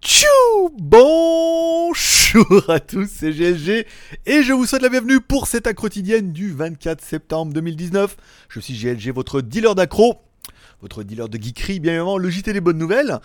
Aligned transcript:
Tchou 0.00 0.28
Bonjour 0.78 2.70
à 2.70 2.78
tous, 2.78 3.08
c'est 3.12 3.32
GLG 3.32 3.86
et 4.24 4.42
je 4.44 4.52
vous 4.52 4.66
souhaite 4.66 4.82
la 4.82 4.88
bienvenue 4.88 5.20
pour 5.20 5.48
cette 5.48 5.66
accro 5.66 5.86
quotidienne 5.86 6.32
du 6.32 6.52
24 6.52 7.02
septembre 7.02 7.52
2019. 7.52 8.16
Je 8.50 8.60
suis 8.60 8.74
GLG, 8.74 9.12
votre 9.12 9.40
dealer 9.40 9.74
d'accro, 9.74 10.18
votre 10.80 11.02
dealer 11.02 11.28
de 11.28 11.42
geekery, 11.42 11.80
bien 11.80 11.94
évidemment, 11.94 12.18
le 12.18 12.30
JT 12.30 12.52
des 12.52 12.60
bonnes 12.60 12.78
nouvelles. 12.78 13.18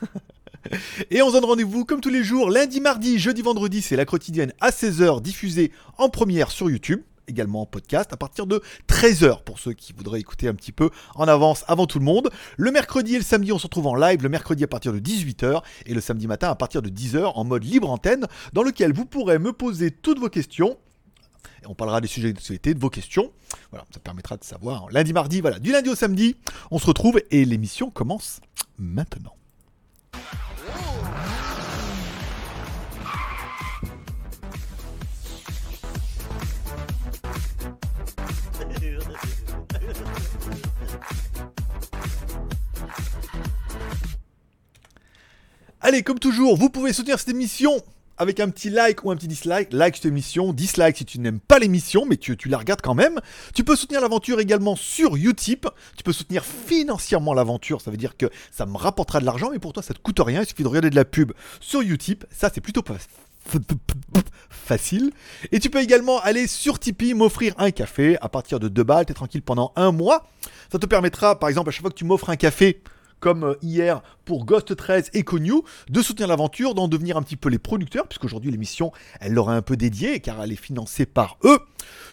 Et 1.10 1.20
on 1.20 1.28
se 1.28 1.34
donne 1.34 1.44
rendez-vous 1.44 1.84
comme 1.84 2.00
tous 2.00 2.08
les 2.08 2.24
jours, 2.24 2.48
lundi, 2.48 2.80
mardi, 2.80 3.18
jeudi, 3.18 3.42
vendredi, 3.42 3.82
c'est 3.82 3.96
la 3.96 4.06
quotidienne 4.06 4.54
à 4.58 4.70
16h 4.70 5.20
diffusée 5.20 5.70
en 5.98 6.08
première 6.08 6.50
sur 6.50 6.70
YouTube 6.70 7.02
également 7.28 7.62
en 7.62 7.66
podcast 7.66 8.12
à 8.12 8.16
partir 8.16 8.46
de 8.46 8.62
13h 8.88 9.42
pour 9.44 9.58
ceux 9.58 9.72
qui 9.72 9.92
voudraient 9.92 10.20
écouter 10.20 10.48
un 10.48 10.54
petit 10.54 10.72
peu 10.72 10.90
en 11.14 11.26
avance 11.26 11.64
avant 11.68 11.86
tout 11.86 11.98
le 11.98 12.04
monde. 12.04 12.30
Le 12.56 12.70
mercredi 12.70 13.14
et 13.14 13.18
le 13.18 13.24
samedi, 13.24 13.52
on 13.52 13.58
se 13.58 13.66
retrouve 13.66 13.86
en 13.86 13.94
live 13.94 14.22
le 14.22 14.28
mercredi 14.28 14.64
à 14.64 14.68
partir 14.68 14.92
de 14.92 14.98
18h 14.98 15.62
et 15.86 15.94
le 15.94 16.00
samedi 16.00 16.26
matin 16.26 16.50
à 16.50 16.54
partir 16.54 16.82
de 16.82 16.88
10h 16.88 17.32
en 17.34 17.44
mode 17.44 17.64
libre 17.64 17.90
antenne 17.90 18.26
dans 18.52 18.62
lequel 18.62 18.92
vous 18.92 19.06
pourrez 19.06 19.38
me 19.38 19.52
poser 19.52 19.90
toutes 19.90 20.18
vos 20.18 20.28
questions. 20.28 20.78
On 21.66 21.74
parlera 21.74 22.00
des 22.00 22.08
sujets 22.08 22.32
de 22.32 22.38
société, 22.38 22.74
de 22.74 22.80
vos 22.80 22.90
questions. 22.90 23.32
Voilà, 23.70 23.86
ça 23.92 24.00
permettra 24.00 24.36
de 24.36 24.44
savoir. 24.44 24.88
Lundi, 24.90 25.12
mardi, 25.12 25.40
voilà, 25.40 25.58
du 25.58 25.72
lundi 25.72 25.88
au 25.88 25.94
samedi, 25.94 26.36
on 26.70 26.78
se 26.78 26.86
retrouve 26.86 27.20
et 27.30 27.44
l'émission 27.44 27.90
commence 27.90 28.40
maintenant. 28.78 29.34
Allez, 45.86 46.02
comme 46.02 46.18
toujours, 46.18 46.56
vous 46.56 46.70
pouvez 46.70 46.94
soutenir 46.94 47.18
cette 47.18 47.28
émission 47.28 47.78
avec 48.16 48.40
un 48.40 48.48
petit 48.48 48.70
like 48.70 49.04
ou 49.04 49.10
un 49.10 49.16
petit 49.16 49.28
dislike. 49.28 49.70
Like 49.70 49.96
cette 49.96 50.06
émission, 50.06 50.54
dislike 50.54 50.96
si 50.96 51.04
tu 51.04 51.18
n'aimes 51.18 51.40
pas 51.40 51.58
l'émission, 51.58 52.06
mais 52.06 52.16
tu, 52.16 52.38
la 52.46 52.56
regardes 52.56 52.80
quand 52.80 52.94
même. 52.94 53.20
Tu 53.54 53.64
peux 53.64 53.76
soutenir 53.76 54.00
l'aventure 54.00 54.40
également 54.40 54.76
sur 54.76 55.14
Utip. 55.14 55.68
Tu 55.94 56.02
peux 56.02 56.14
soutenir 56.14 56.42
financièrement 56.42 57.34
l'aventure, 57.34 57.82
ça 57.82 57.90
veut 57.90 57.98
dire 57.98 58.16
que 58.16 58.30
ça 58.50 58.64
me 58.64 58.78
rapportera 58.78 59.20
de 59.20 59.26
l'argent, 59.26 59.50
mais 59.52 59.58
pour 59.58 59.74
toi 59.74 59.82
ça 59.82 59.92
te 59.92 59.98
coûte 59.98 60.20
rien, 60.20 60.40
il 60.40 60.46
suffit 60.46 60.62
de 60.62 60.68
regarder 60.68 60.88
de 60.88 60.96
la 60.96 61.04
pub 61.04 61.32
sur 61.60 61.82
Utip. 61.82 62.24
Ça 62.30 62.50
c'est 62.54 62.62
plutôt 62.62 62.82
facile. 64.48 65.12
Et 65.52 65.60
tu 65.60 65.68
peux 65.68 65.82
également 65.82 66.18
aller 66.20 66.46
sur 66.46 66.78
Tipeee, 66.78 67.12
m'offrir 67.12 67.52
un 67.58 67.72
café 67.72 68.16
à 68.22 68.30
partir 68.30 68.58
de 68.58 68.68
2 68.68 68.84
balles, 68.84 69.04
t'es 69.04 69.12
tranquille 69.12 69.42
pendant 69.42 69.70
un 69.76 69.92
mois. 69.92 70.26
Ça 70.72 70.78
te 70.78 70.86
permettra, 70.86 71.38
par 71.38 71.50
exemple, 71.50 71.68
à 71.68 71.72
chaque 71.72 71.82
fois 71.82 71.90
que 71.90 71.96
tu 71.96 72.06
m'offres 72.06 72.30
un 72.30 72.36
café, 72.36 72.80
comme 73.24 73.44
euh, 73.44 73.54
hier 73.62 74.02
pour 74.26 74.44
Ghost 74.44 74.76
13 74.76 75.08
et 75.14 75.22
Conyu, 75.22 75.62
de 75.88 76.02
soutenir 76.02 76.28
l'aventure, 76.28 76.74
d'en 76.74 76.88
devenir 76.88 77.16
un 77.16 77.22
petit 77.22 77.36
peu 77.36 77.48
les 77.48 77.58
producteurs, 77.58 78.06
puisqu'aujourd'hui 78.06 78.50
l'émission, 78.50 78.92
elle 79.18 79.32
l'aura 79.32 79.54
un 79.54 79.62
peu 79.62 79.78
dédiée, 79.78 80.20
car 80.20 80.42
elle 80.42 80.52
est 80.52 80.56
financée 80.56 81.06
par 81.06 81.38
eux. 81.42 81.58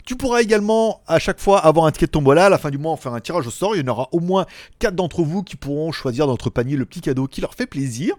Tu 0.05 0.15
pourras 0.15 0.41
également 0.41 1.01
à 1.07 1.19
chaque 1.19 1.41
fois 1.41 1.59
avoir 1.59 1.85
un 1.85 1.91
ticket 1.91 2.05
de 2.05 2.11
tombola, 2.11 2.45
à 2.45 2.49
la 2.49 2.57
fin 2.57 2.69
du 2.69 2.77
mois, 2.77 2.93
en 2.93 2.95
faire 2.95 3.13
un 3.13 3.19
tirage 3.19 3.45
au 3.45 3.51
sort. 3.51 3.75
Il 3.75 3.81
y 3.81 3.83
en 3.83 3.91
aura 3.91 4.07
au 4.13 4.21
moins 4.21 4.45
4 4.79 4.95
d'entre 4.95 5.21
vous 5.23 5.43
qui 5.43 5.57
pourront 5.57 5.91
choisir 5.91 6.27
dans 6.27 6.31
notre 6.31 6.49
panier 6.49 6.77
le 6.77 6.85
petit 6.85 7.01
cadeau 7.01 7.27
qui 7.27 7.41
leur 7.41 7.55
fait 7.55 7.67
plaisir 7.67 8.15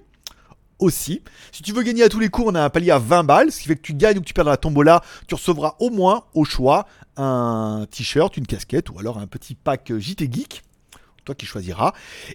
aussi. 0.79 1.23
Si 1.51 1.63
tu 1.63 1.73
veux 1.73 1.83
gagner 1.83 2.03
à 2.03 2.11
tous 2.11 2.21
les 2.21 2.29
coups, 2.29 2.49
on 2.51 2.55
a 2.55 2.63
un 2.63 2.69
palier 2.69 2.91
à 2.91 2.99
20 2.99 3.25
balles, 3.25 3.53
ce 3.53 3.63
qui 3.63 3.69
fait 3.69 3.77
que 3.77 3.81
tu 3.81 3.95
gagnes 3.95 4.19
ou 4.19 4.21
que 4.21 4.27
tu 4.27 4.35
perds 4.35 4.45
la 4.45 4.59
tombola, 4.59 5.01
tu 5.29 5.35
recevras 5.35 5.77
au 5.79 5.89
moins 5.89 6.25
au 6.35 6.45
choix 6.45 6.87
un 7.17 7.87
t-shirt, 7.91 8.37
une 8.37 8.47
casquette 8.47 8.91
ou 8.91 8.99
alors 8.99 9.17
un 9.17 9.27
petit 9.27 9.55
pack 9.55 9.95
JT 9.99 10.29
Geek 10.31 10.63
toi 11.25 11.35
qui 11.35 11.47
choisiras. 11.47 11.93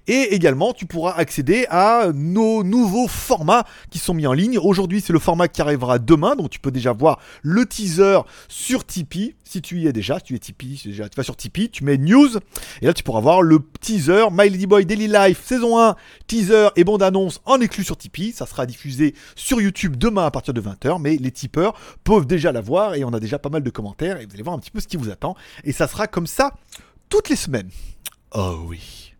Et 0.07 0.33
également, 0.33 0.73
tu 0.73 0.85
pourras 0.85 1.13
accéder 1.13 1.65
à 1.69 2.09
nos 2.13 2.63
nouveaux 2.63 3.07
formats 3.07 3.65
qui 3.89 3.99
sont 3.99 4.13
mis 4.13 4.27
en 4.27 4.33
ligne. 4.33 4.57
Aujourd'hui, 4.57 5.01
c'est 5.01 5.13
le 5.13 5.19
format 5.19 5.47
qui 5.47 5.61
arrivera 5.61 5.99
demain, 5.99 6.35
donc 6.35 6.49
tu 6.49 6.59
peux 6.59 6.71
déjà 6.71 6.93
voir 6.93 7.19
le 7.41 7.65
teaser 7.65 8.19
sur 8.47 8.85
Tipeee. 8.85 9.35
Si 9.43 9.61
tu 9.61 9.79
y 9.79 9.87
es 9.87 9.93
déjà, 9.93 10.19
si 10.19 10.25
tu 10.25 10.35
es 10.35 10.39
Tipeee, 10.39 10.81
déjà, 10.85 11.09
tu 11.09 11.15
vas 11.15 11.23
sur 11.23 11.35
Tipeee, 11.35 11.69
tu 11.69 11.83
mets 11.83 11.97
news, 11.97 12.29
et 12.81 12.85
là 12.85 12.93
tu 12.93 13.03
pourras 13.03 13.21
voir 13.21 13.41
le 13.41 13.59
teaser 13.79 14.25
My 14.31 14.49
Ladyboy 14.49 14.85
Daily 14.85 15.07
Life 15.07 15.43
saison 15.45 15.79
1, 15.79 15.95
teaser 16.27 16.69
et 16.75 16.83
bande 16.83 17.03
annonce 17.03 17.41
en 17.45 17.59
éclus 17.61 17.83
sur 17.83 17.97
Tipeee. 17.97 18.31
Ça 18.31 18.45
sera 18.45 18.65
diffusé 18.65 19.13
sur 19.35 19.61
YouTube 19.61 19.95
demain 19.95 20.25
à 20.25 20.31
partir 20.31 20.53
de 20.53 20.61
20h, 20.61 21.01
mais 21.01 21.17
les 21.17 21.31
tipeurs 21.31 21.73
peuvent 22.03 22.25
déjà 22.25 22.51
la 22.51 22.61
voir 22.61 22.95
et 22.95 23.03
on 23.03 23.13
a 23.13 23.19
déjà 23.19 23.39
pas 23.39 23.49
mal 23.49 23.63
de 23.63 23.69
commentaires 23.69 24.19
et 24.19 24.25
vous 24.25 24.33
allez 24.33 24.43
voir 24.43 24.55
un 24.55 24.59
petit 24.59 24.71
peu 24.71 24.79
ce 24.79 24.87
qui 24.87 24.97
vous 24.97 25.09
attend. 25.09 25.35
Et 25.63 25.71
ça 25.71 25.87
sera 25.87 26.07
comme 26.07 26.27
ça 26.27 26.53
toutes 27.09 27.29
les 27.29 27.35
semaines. 27.35 27.69
Oh 28.39 28.55
oui. 28.67 29.15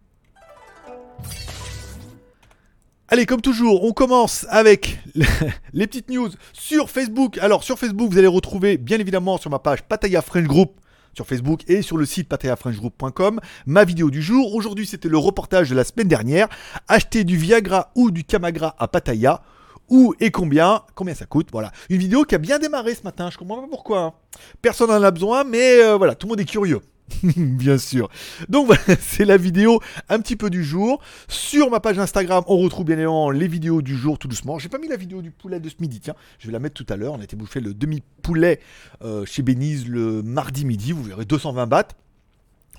Allez, 3.07 3.25
comme 3.25 3.41
toujours, 3.41 3.83
on 3.83 3.91
commence 3.91 4.45
avec 4.47 4.99
les 5.73 5.87
petites 5.87 6.11
news 6.11 6.29
sur 6.53 6.91
Facebook. 6.91 7.39
Alors, 7.39 7.63
sur 7.63 7.79
Facebook, 7.79 8.11
vous 8.11 8.19
allez 8.19 8.27
retrouver, 8.27 8.77
bien 8.77 8.99
évidemment, 8.99 9.39
sur 9.39 9.49
ma 9.49 9.57
page 9.57 9.81
Pataya 9.81 10.21
French 10.21 10.45
Group, 10.45 10.79
sur 11.15 11.25
Facebook 11.25 11.61
et 11.67 11.81
sur 11.81 11.97
le 11.97 12.05
site 12.05 12.29
patayafrenchgroup.com, 12.29 13.39
ma 13.65 13.85
vidéo 13.85 14.11
du 14.11 14.21
jour. 14.21 14.53
Aujourd'hui, 14.53 14.85
c'était 14.85 15.09
le 15.09 15.17
reportage 15.17 15.71
de 15.71 15.75
la 15.75 15.83
semaine 15.83 16.07
dernière. 16.07 16.47
Acheter 16.87 17.23
du 17.23 17.37
Viagra 17.37 17.89
ou 17.95 18.11
du 18.11 18.23
Camagra 18.23 18.75
à 18.77 18.87
Pattaya. 18.87 19.41
Où 19.89 20.13
et 20.19 20.29
combien 20.29 20.83
Combien 20.93 21.15
ça 21.15 21.25
coûte 21.25 21.47
Voilà. 21.51 21.71
Une 21.89 21.97
vidéo 21.97 22.23
qui 22.23 22.35
a 22.35 22.37
bien 22.37 22.59
démarré 22.59 22.93
ce 22.93 23.01
matin. 23.01 23.31
Je 23.31 23.37
comprends 23.39 23.61
pas 23.61 23.67
pourquoi. 23.67 23.99
Hein. 23.99 24.13
Personne 24.61 24.91
n'en 24.91 25.01
a 25.01 25.09
besoin, 25.09 25.43
mais 25.43 25.81
euh, 25.81 25.97
voilà, 25.97 26.13
tout 26.13 26.27
le 26.27 26.33
monde 26.33 26.39
est 26.39 26.45
curieux. 26.45 26.81
Bien 27.37 27.77
sûr. 27.77 28.09
Donc 28.49 28.67
voilà, 28.67 28.81
c'est 28.99 29.25
la 29.25 29.37
vidéo 29.37 29.79
un 30.09 30.19
petit 30.19 30.35
peu 30.35 30.49
du 30.49 30.63
jour. 30.63 31.01
Sur 31.27 31.69
ma 31.69 31.79
page 31.79 31.99
Instagram, 31.99 32.43
on 32.47 32.57
retrouve 32.57 32.85
bien 32.85 32.95
évidemment 32.95 33.31
les 33.31 33.47
vidéos 33.47 33.81
du 33.81 33.95
jour 33.95 34.17
tout 34.19 34.27
doucement. 34.27 34.59
J'ai 34.59 34.69
pas 34.69 34.77
mis 34.77 34.87
la 34.87 34.97
vidéo 34.97 35.21
du 35.21 35.31
poulet 35.31 35.59
de 35.59 35.69
ce 35.69 35.75
midi, 35.79 35.99
tiens, 35.99 36.15
je 36.39 36.47
vais 36.47 36.53
la 36.53 36.59
mettre 36.59 36.75
tout 36.75 36.91
à 36.91 36.97
l'heure. 36.97 37.13
On 37.13 37.19
a 37.19 37.23
été 37.23 37.35
bouffé 37.35 37.59
le 37.59 37.73
demi-poulet 37.73 38.59
euh, 39.03 39.25
chez 39.25 39.41
Benise 39.41 39.87
le 39.87 40.21
mardi 40.21 40.65
midi, 40.65 40.91
vous 40.91 41.03
verrez 41.03 41.25
220 41.25 41.67
bahts. 41.67 41.87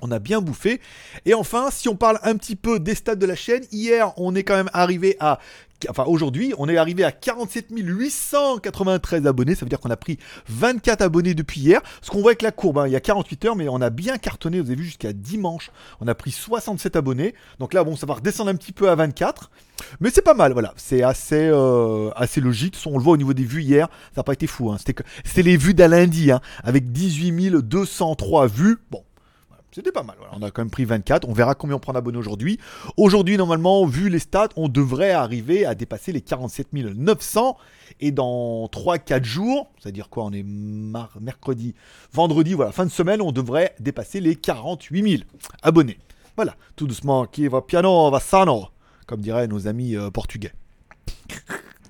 On 0.02 0.10
a 0.10 0.18
bien 0.18 0.40
bouffé. 0.40 0.80
Et 1.24 1.34
enfin, 1.34 1.68
si 1.70 1.88
on 1.88 1.96
parle 1.96 2.18
un 2.22 2.36
petit 2.36 2.56
peu 2.56 2.80
des 2.80 2.94
stats 2.94 3.16
de 3.16 3.26
la 3.26 3.36
chaîne, 3.36 3.64
hier, 3.72 4.12
on 4.16 4.34
est 4.34 4.44
quand 4.44 4.56
même 4.56 4.70
arrivé 4.72 5.16
à 5.20 5.38
enfin 5.88 6.04
aujourd'hui, 6.06 6.54
on 6.58 6.68
est 6.68 6.76
arrivé 6.76 7.04
à 7.04 7.12
47 7.12 7.66
893 7.70 9.26
abonnés. 9.26 9.54
Ça 9.54 9.64
veut 9.64 9.68
dire 9.68 9.80
qu'on 9.80 9.90
a 9.90 9.96
pris 9.96 10.18
24 10.48 11.02
abonnés 11.02 11.34
depuis 11.34 11.60
hier. 11.60 11.80
Ce 12.02 12.10
qu'on 12.10 12.20
voit 12.20 12.30
avec 12.30 12.42
la 12.42 12.50
courbe, 12.50 12.78
hein, 12.78 12.86
il 12.86 12.92
y 12.92 12.96
a 12.96 13.00
48 13.00 13.44
heures, 13.44 13.56
mais 13.56 13.68
on 13.68 13.80
a 13.80 13.90
bien 13.90 14.18
cartonné. 14.18 14.60
Vous 14.60 14.66
avez 14.66 14.76
vu 14.76 14.84
jusqu'à 14.84 15.12
dimanche, 15.12 15.70
on 16.00 16.08
a 16.08 16.14
pris 16.14 16.32
67 16.32 16.96
abonnés. 16.96 17.34
Donc 17.58 17.74
là, 17.74 17.84
bon, 17.84 17.96
ça 17.96 18.06
va 18.06 18.14
redescendre 18.14 18.50
un 18.50 18.56
petit 18.56 18.72
peu 18.72 18.90
à 18.90 18.94
24. 18.94 19.50
Mais 20.00 20.10
c'est 20.10 20.22
pas 20.22 20.34
mal, 20.34 20.52
voilà. 20.52 20.74
C'est 20.76 21.02
assez, 21.02 21.48
euh, 21.52 22.10
assez 22.16 22.40
logique. 22.40 22.76
On 22.86 22.98
le 22.98 23.04
voit 23.04 23.12
au 23.12 23.16
niveau 23.16 23.34
des 23.34 23.44
vues 23.44 23.62
hier, 23.62 23.88
ça 24.14 24.20
n'a 24.20 24.22
pas 24.24 24.32
été 24.32 24.46
fou. 24.46 24.70
Hein. 24.70 24.78
C'était 24.78 25.42
les 25.42 25.56
vues 25.56 25.74
d'un 25.74 25.88
lundi, 25.88 26.32
hein, 26.32 26.40
avec 26.64 26.90
18 26.90 27.50
203 27.52 28.48
vues. 28.48 28.78
Bon, 28.90 29.04
c'était 29.70 29.92
pas 29.92 30.02
mal. 30.02 30.16
On 30.32 30.42
a 30.42 30.50
quand 30.50 30.62
même 30.62 30.70
pris 30.70 30.84
24. 30.84 31.28
On 31.28 31.32
verra 31.32 31.54
combien 31.54 31.76
on 31.76 31.78
prend 31.78 31.92
d'abonnés 31.92 32.18
aujourd'hui. 32.18 32.58
Aujourd'hui, 32.96 33.36
normalement, 33.36 33.84
vu 33.84 34.08
les 34.08 34.18
stats, 34.18 34.48
on 34.56 34.68
devrait 34.68 35.10
arriver 35.10 35.66
à 35.66 35.74
dépasser 35.74 36.12
les 36.12 36.22
47 36.22 36.72
900. 36.72 37.56
Et 38.00 38.10
dans 38.10 38.66
3-4 38.66 39.24
jours, 39.24 39.70
c'est-à-dire 39.78 40.08
quoi 40.08 40.24
On 40.24 40.32
est 40.32 40.44
mercredi, 40.44 41.74
vendredi, 42.12 42.54
voilà, 42.54 42.72
fin 42.72 42.86
de 42.86 42.90
semaine, 42.90 43.20
on 43.20 43.32
devrait 43.32 43.74
dépasser 43.78 44.20
les 44.20 44.36
48 44.36 45.10
000 45.10 45.22
abonnés. 45.62 45.98
Voilà, 46.36 46.54
tout 46.76 46.86
doucement, 46.86 47.26
qui 47.26 47.46
va 47.48 47.60
piano, 47.60 48.10
va 48.10 48.20
sano, 48.20 48.68
comme 49.06 49.20
diraient 49.20 49.48
nos 49.48 49.66
amis 49.66 49.96
euh, 49.96 50.10
portugais. 50.10 50.52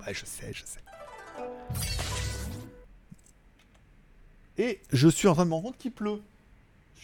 ouais, 0.06 0.14
je 0.14 0.24
sais, 0.24 0.52
je 0.52 0.62
sais. 0.64 0.80
Et 4.56 4.80
je 4.92 5.08
suis 5.08 5.28
en 5.28 5.34
train 5.34 5.44
de 5.44 5.50
me 5.50 5.54
rendre 5.54 5.66
compte 5.66 5.78
qu'il 5.78 5.92
pleut 5.92 6.20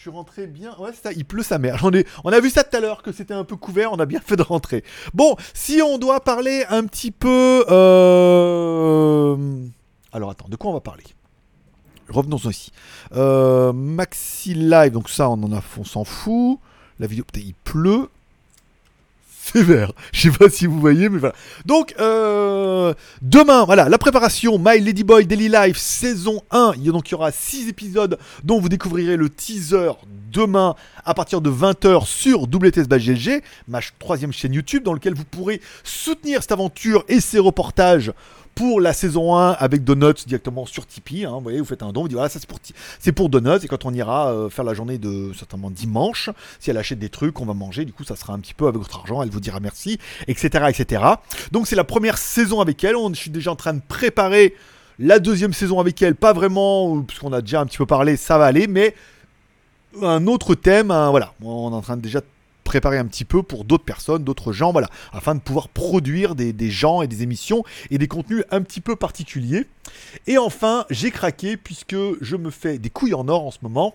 suis 0.01 0.11
rentré 0.11 0.47
bien. 0.47 0.77
Ouais, 0.79 0.93
ça, 0.93 1.13
il 1.13 1.25
pleut 1.25 1.43
sa 1.43 1.59
mère. 1.59 1.85
On, 2.25 2.31
a 2.31 2.41
vu 2.41 2.51
ça 2.51 2.65
tout 2.65 2.77
à 2.77 2.81
l'heure, 2.81 3.03
que 3.03 3.13
c'était 3.13 3.35
un 3.35 3.45
peu 3.45 3.57
couvert. 3.57 3.93
On 3.93 3.99
a 3.99 4.07
bien 4.07 4.21
fait 4.25 4.37
de 4.37 4.43
rentrer. 4.43 4.85
Bon, 5.13 5.37
si 5.53 5.81
on 5.83 5.99
doit 5.99 6.21
parler 6.21 6.65
un 6.69 6.85
petit 6.85 7.11
peu. 7.11 7.65
Euh, 7.71 9.37
alors 10.13 10.31
attends, 10.31 10.49
de 10.49 10.57
quoi 10.57 10.71
on 10.71 10.75
va 10.75 10.81
parler? 10.81 11.05
Revenons 12.09 12.37
ici. 12.37 12.71
Euh, 13.17 13.73
Maxi 13.73 14.55
Live, 14.55 14.93
donc 14.93 15.09
ça, 15.09 15.31
on 15.31 15.43
en 15.43 15.53
a, 15.53 15.63
on 15.79 15.85
s'en 15.85 16.05
fout. 16.05 16.59
La 16.99 17.07
vidéo, 17.07 17.25
peut-être 17.25 17.47
il 17.47 17.55
pleut 17.55 18.09
sévère. 19.53 19.93
Je 20.13 20.31
sais 20.31 20.39
pas 20.39 20.49
si 20.49 20.67
vous 20.67 20.81
voyez, 20.81 21.09
mais 21.09 21.19
voilà. 21.19 21.35
Donc, 21.67 21.95
euh, 22.01 22.95
demain, 23.23 23.65
voilà, 23.65 23.89
la 23.89 23.99
préparation 23.99 24.59
My 24.59 24.81
Ladyboy 24.81 25.27
Daily 25.27 25.49
Life 25.49 25.77
saison 25.77 26.43
1. 26.51 26.73
Il 26.77 26.87
y, 26.87 26.91
donc, 26.91 27.09
il 27.09 27.13
y 27.13 27.15
aura 27.15 27.31
6 27.31 27.69
épisodes 27.69 28.19
dont 28.43 28.61
vous 28.61 28.69
découvrirez 28.69 29.17
le 29.17 29.29
teaser 29.29 29.93
demain 30.33 30.75
à 31.05 31.15
partir 31.15 31.41
de 31.41 31.51
20h 31.51 32.07
sur 32.07 32.43
WTS 32.43 32.89
ma 33.69 33.81
troisième 33.99 34.33
chaîne 34.33 34.55
YouTube, 34.55 34.83
dans 34.83 34.95
lequel 34.95 35.15
vous 35.15 35.25
pourrez 35.25 35.61
soutenir 35.85 36.41
cette 36.43 36.53
aventure 36.53 37.05
et 37.09 37.21
ces 37.21 37.39
reportages 37.39 38.13
pour 38.55 38.81
la 38.81 38.93
saison 38.93 39.37
1 39.37 39.51
avec 39.53 39.85
Donuts 39.85 40.25
directement 40.27 40.67
sur 40.67 40.87
Tipeee. 40.87 41.25
hein. 41.25 41.41
vous 41.43 41.65
faites 41.65 41.83
un 41.83 41.93
don, 41.93 42.03
vous 42.03 42.09
dites 42.09 42.17
voilà, 42.17 42.29
ça 42.29 42.39
c'est 43.01 43.13
pour, 43.13 43.29
Donuts. 43.29 43.65
Et 43.65 43.69
quand 43.69 43.85
on 43.85 43.93
ira 43.93 44.29
euh, 44.33 44.49
faire 44.51 44.65
la 44.65 44.75
journée 44.75 44.99
de 44.99 45.33
certainement 45.37 45.71
dimanche, 45.71 46.31
si 46.61 46.71
elle 46.71 46.77
achète 46.79 46.99
des 46.99 47.09
trucs, 47.09 47.41
on 47.41 47.47
va 47.47 47.55
manger, 47.55 47.85
du 47.85 47.93
coup, 47.93 48.05
ça 48.05 48.17
sera 48.17 48.33
un 48.33 48.39
petit 48.39 48.55
peu 48.55 48.67
avec 48.67 48.79
votre 48.79 48.97
argent, 48.99 49.23
elle 49.23 49.31
vous 49.31 49.41
dira 49.41 49.61
merci, 49.61 49.99
etc. 50.29 50.67
etc. 50.69 51.03
Donc, 51.53 51.67
c'est 51.67 51.77
la 51.77 51.85
première 51.85 52.19
saison 52.19 52.61
avec 52.61 52.83
elle. 52.85 52.97
On, 52.97 53.09
je 53.11 53.15
suis 53.19 53.31
déjà 53.31 53.51
en 53.53 53.57
train 53.57 53.75
de 53.75 53.83
préparer 53.87 54.55
la 54.99 55.19
deuxième 55.19 55.53
saison 55.53 55.81
avec 55.81 56.01
elle. 56.03 56.15
Pas 56.15 56.33
vraiment, 56.33 56.97
euh, 56.97 57.01
puisqu'on 57.01 57.33
a 57.33 57.41
déjà 57.41 57.61
un 57.61 57.67
petit 57.67 57.79
peu 57.79 57.87
parlé, 57.87 58.17
ça 58.17 58.39
va 58.39 58.45
aller, 58.47 58.67
mais 58.69 58.95
un 60.03 60.27
autre 60.27 60.55
thème, 60.55 60.91
un- 60.91 61.11
voilà, 61.11 61.33
on 61.43 61.71
est 61.71 61.75
en 61.75 61.81
train 61.81 61.97
de 61.97 62.03
déjà 62.03 62.21
préparer 62.75 62.99
un 62.99 63.07
petit 63.07 63.25
peu 63.25 63.45
pour 63.45 63.65
d'autres 63.65 63.85
personnes, 63.85 64.25
d'autres 64.25 64.53
gens, 64.53 64.73
voilà, 64.73 64.89
afin 65.13 65.37
de 65.37 65.41
pouvoir 65.41 65.69
produire 65.69 66.35
des, 66.35 66.71
gens 66.71 67.03
et 67.03 67.07
des 67.07 67.23
émissions 67.23 67.63
et 67.93 67.99
des 67.99 68.09
contenus 68.09 68.43
un 68.51 68.63
petit 68.63 68.81
peu 68.81 68.97
particuliers. 68.97 69.69
Et 70.27 70.39
enfin, 70.39 70.85
j'ai 70.91 71.13
craqué 71.13 71.57
puisque 71.57 71.95
je 72.21 72.35
me 72.35 72.51
fais 72.51 72.79
des 72.79 72.91
couilles 72.91 73.15
en 73.15 73.29
or 73.29 73.47
en 73.47 73.53
ce 73.53 73.59
moment. 73.63 73.95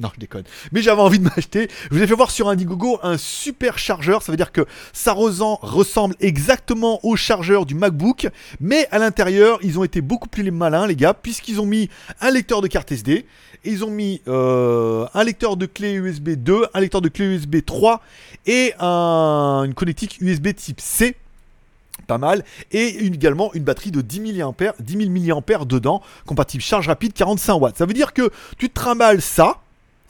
Non, 0.00 0.10
je 0.14 0.20
déconne. 0.20 0.44
Mais 0.72 0.80
j'avais 0.80 1.02
envie 1.02 1.18
de 1.18 1.24
m'acheter. 1.24 1.68
Je 1.90 1.94
vous 1.96 2.02
ai 2.02 2.06
fait 2.06 2.14
voir 2.14 2.30
sur 2.30 2.48
Indiegogo 2.48 2.98
un 3.02 3.18
super 3.18 3.78
chargeur. 3.78 4.22
Ça 4.22 4.32
veut 4.32 4.36
dire 4.36 4.50
que 4.50 4.64
ça 4.94 5.12
ressemble 5.12 6.14
exactement 6.20 7.00
au 7.04 7.16
chargeur 7.16 7.66
du 7.66 7.74
MacBook. 7.74 8.26
Mais 8.60 8.88
à 8.92 8.98
l'intérieur, 8.98 9.58
ils 9.62 9.78
ont 9.78 9.84
été 9.84 10.00
beaucoup 10.00 10.28
plus 10.28 10.50
malins, 10.50 10.86
les 10.86 10.96
gars, 10.96 11.12
puisqu'ils 11.12 11.60
ont 11.60 11.66
mis 11.66 11.90
un 12.22 12.30
lecteur 12.30 12.62
de 12.62 12.66
carte 12.66 12.90
SD. 12.90 13.26
Ils 13.64 13.84
ont 13.84 13.90
mis 13.90 14.22
euh, 14.26 15.06
un 15.12 15.22
lecteur 15.22 15.58
de 15.58 15.66
clé 15.66 15.92
USB 15.92 16.30
2, 16.30 16.62
un 16.72 16.80
lecteur 16.80 17.02
de 17.02 17.10
clé 17.10 17.26
USB 17.26 17.56
3 17.62 18.00
et 18.46 18.72
un- 18.80 19.64
une 19.66 19.74
connectique 19.74 20.16
USB 20.22 20.54
type 20.54 20.80
C 20.80 21.14
pas 22.06 22.16
mal, 22.18 22.42
et 22.72 23.04
également 23.04 23.52
une 23.52 23.62
batterie 23.62 23.90
de 23.92 24.00
10 24.00 24.20
mAh, 24.20 24.72
10 24.80 24.96
000 24.96 25.40
mAh 25.46 25.64
dedans, 25.66 26.02
compatible 26.26 26.62
charge 26.62 26.88
rapide 26.88 27.12
45 27.12 27.54
watts. 27.56 27.76
Ça 27.76 27.84
veut 27.86 27.92
dire 27.92 28.14
que 28.14 28.30
tu 28.58 28.68
te 28.70 28.74
trimbales 28.74 29.20
ça, 29.20 29.58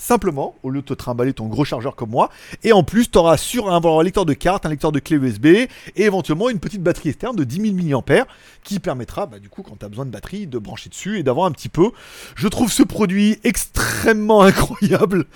simplement, 0.00 0.54
au 0.62 0.70
lieu 0.70 0.80
de 0.80 0.86
te 0.86 0.94
trimballer 0.94 1.34
ton 1.34 1.46
gros 1.46 1.64
chargeur 1.64 1.94
comme 1.94 2.10
moi, 2.10 2.30
et 2.64 2.72
en 2.72 2.82
plus 2.82 3.10
tu 3.10 3.18
auras 3.18 3.36
sur 3.36 3.72
un, 3.72 3.80
un 3.84 4.02
lecteur 4.02 4.24
de 4.24 4.32
carte, 4.32 4.64
un 4.64 4.70
lecteur 4.70 4.92
de 4.92 4.98
clé 4.98 5.16
USB, 5.16 5.46
et 5.46 5.68
éventuellement 5.96 6.48
une 6.48 6.58
petite 6.58 6.82
batterie 6.82 7.10
externe 7.10 7.36
de 7.36 7.44
10 7.44 7.86
000 7.88 8.02
mAh, 8.08 8.24
qui 8.64 8.78
permettra, 8.78 9.26
bah, 9.26 9.38
du 9.38 9.48
coup, 9.48 9.62
quand 9.62 9.76
tu 9.78 9.84
as 9.84 9.88
besoin 9.88 10.06
de 10.06 10.10
batterie, 10.10 10.46
de 10.46 10.58
brancher 10.58 10.88
dessus 10.88 11.18
et 11.18 11.22
d'avoir 11.22 11.46
un 11.46 11.52
petit 11.52 11.68
peu. 11.68 11.90
Je 12.34 12.48
trouve 12.48 12.72
ce 12.72 12.82
produit 12.82 13.38
extrêmement 13.44 14.42
incroyable, 14.50 15.26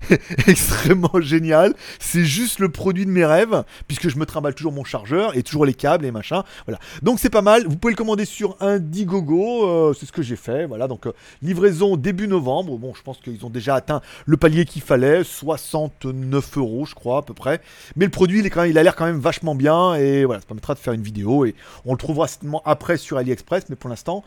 extrêmement 0.46 1.20
génial. 1.20 1.74
C'est 1.98 2.24
juste 2.24 2.58
le 2.58 2.68
produit 2.68 3.06
de 3.06 3.10
mes 3.10 3.24
rêves, 3.24 3.64
puisque 3.88 4.08
je 4.08 4.18
me 4.18 4.26
trimballe 4.26 4.54
toujours 4.54 4.72
mon 4.72 4.84
chargeur 4.84 5.36
et 5.36 5.42
toujours 5.42 5.64
les 5.64 5.74
câbles 5.74 6.04
et 6.04 6.10
machin. 6.10 6.44
Voilà. 6.66 6.78
Donc 7.02 7.18
c'est 7.18 7.30
pas 7.30 7.42
mal. 7.42 7.66
Vous 7.66 7.76
pouvez 7.76 7.92
le 7.92 7.96
commander 7.96 8.24
sur 8.24 8.56
Indiegogo. 8.60 9.68
euh, 9.68 9.94
c'est 9.98 10.06
ce 10.06 10.12
que 10.12 10.22
j'ai 10.22 10.36
fait. 10.36 10.66
Voilà. 10.66 10.86
Donc 10.88 11.06
euh, 11.06 11.12
livraison 11.40 11.96
début 11.96 12.28
novembre. 12.28 12.76
Bon, 12.78 12.92
je 12.94 13.02
pense 13.02 13.18
qu'ils 13.18 13.44
ont 13.46 13.50
déjà 13.50 13.74
atteint 13.74 14.01
le 14.26 14.36
palier 14.36 14.64
qu'il 14.64 14.82
fallait, 14.82 15.24
69 15.24 16.58
euros, 16.58 16.86
je 16.86 16.94
crois 16.94 17.18
à 17.18 17.22
peu 17.22 17.34
près. 17.34 17.60
Mais 17.96 18.04
le 18.04 18.10
produit, 18.10 18.40
il 18.40 18.78
a 18.78 18.82
l'air 18.82 18.96
quand 18.96 19.06
même 19.06 19.20
vachement 19.20 19.54
bien 19.54 19.94
et 19.94 20.24
voilà, 20.24 20.40
ça 20.40 20.46
permettra 20.46 20.74
de 20.74 20.78
faire 20.78 20.92
une 20.92 21.02
vidéo 21.02 21.44
et 21.44 21.54
on 21.84 21.92
le 21.92 21.98
trouvera 21.98 22.28
certainement 22.28 22.62
après 22.64 22.96
sur 22.96 23.16
AliExpress. 23.16 23.64
Mais 23.68 23.76
pour 23.76 23.90
l'instant, 23.90 24.24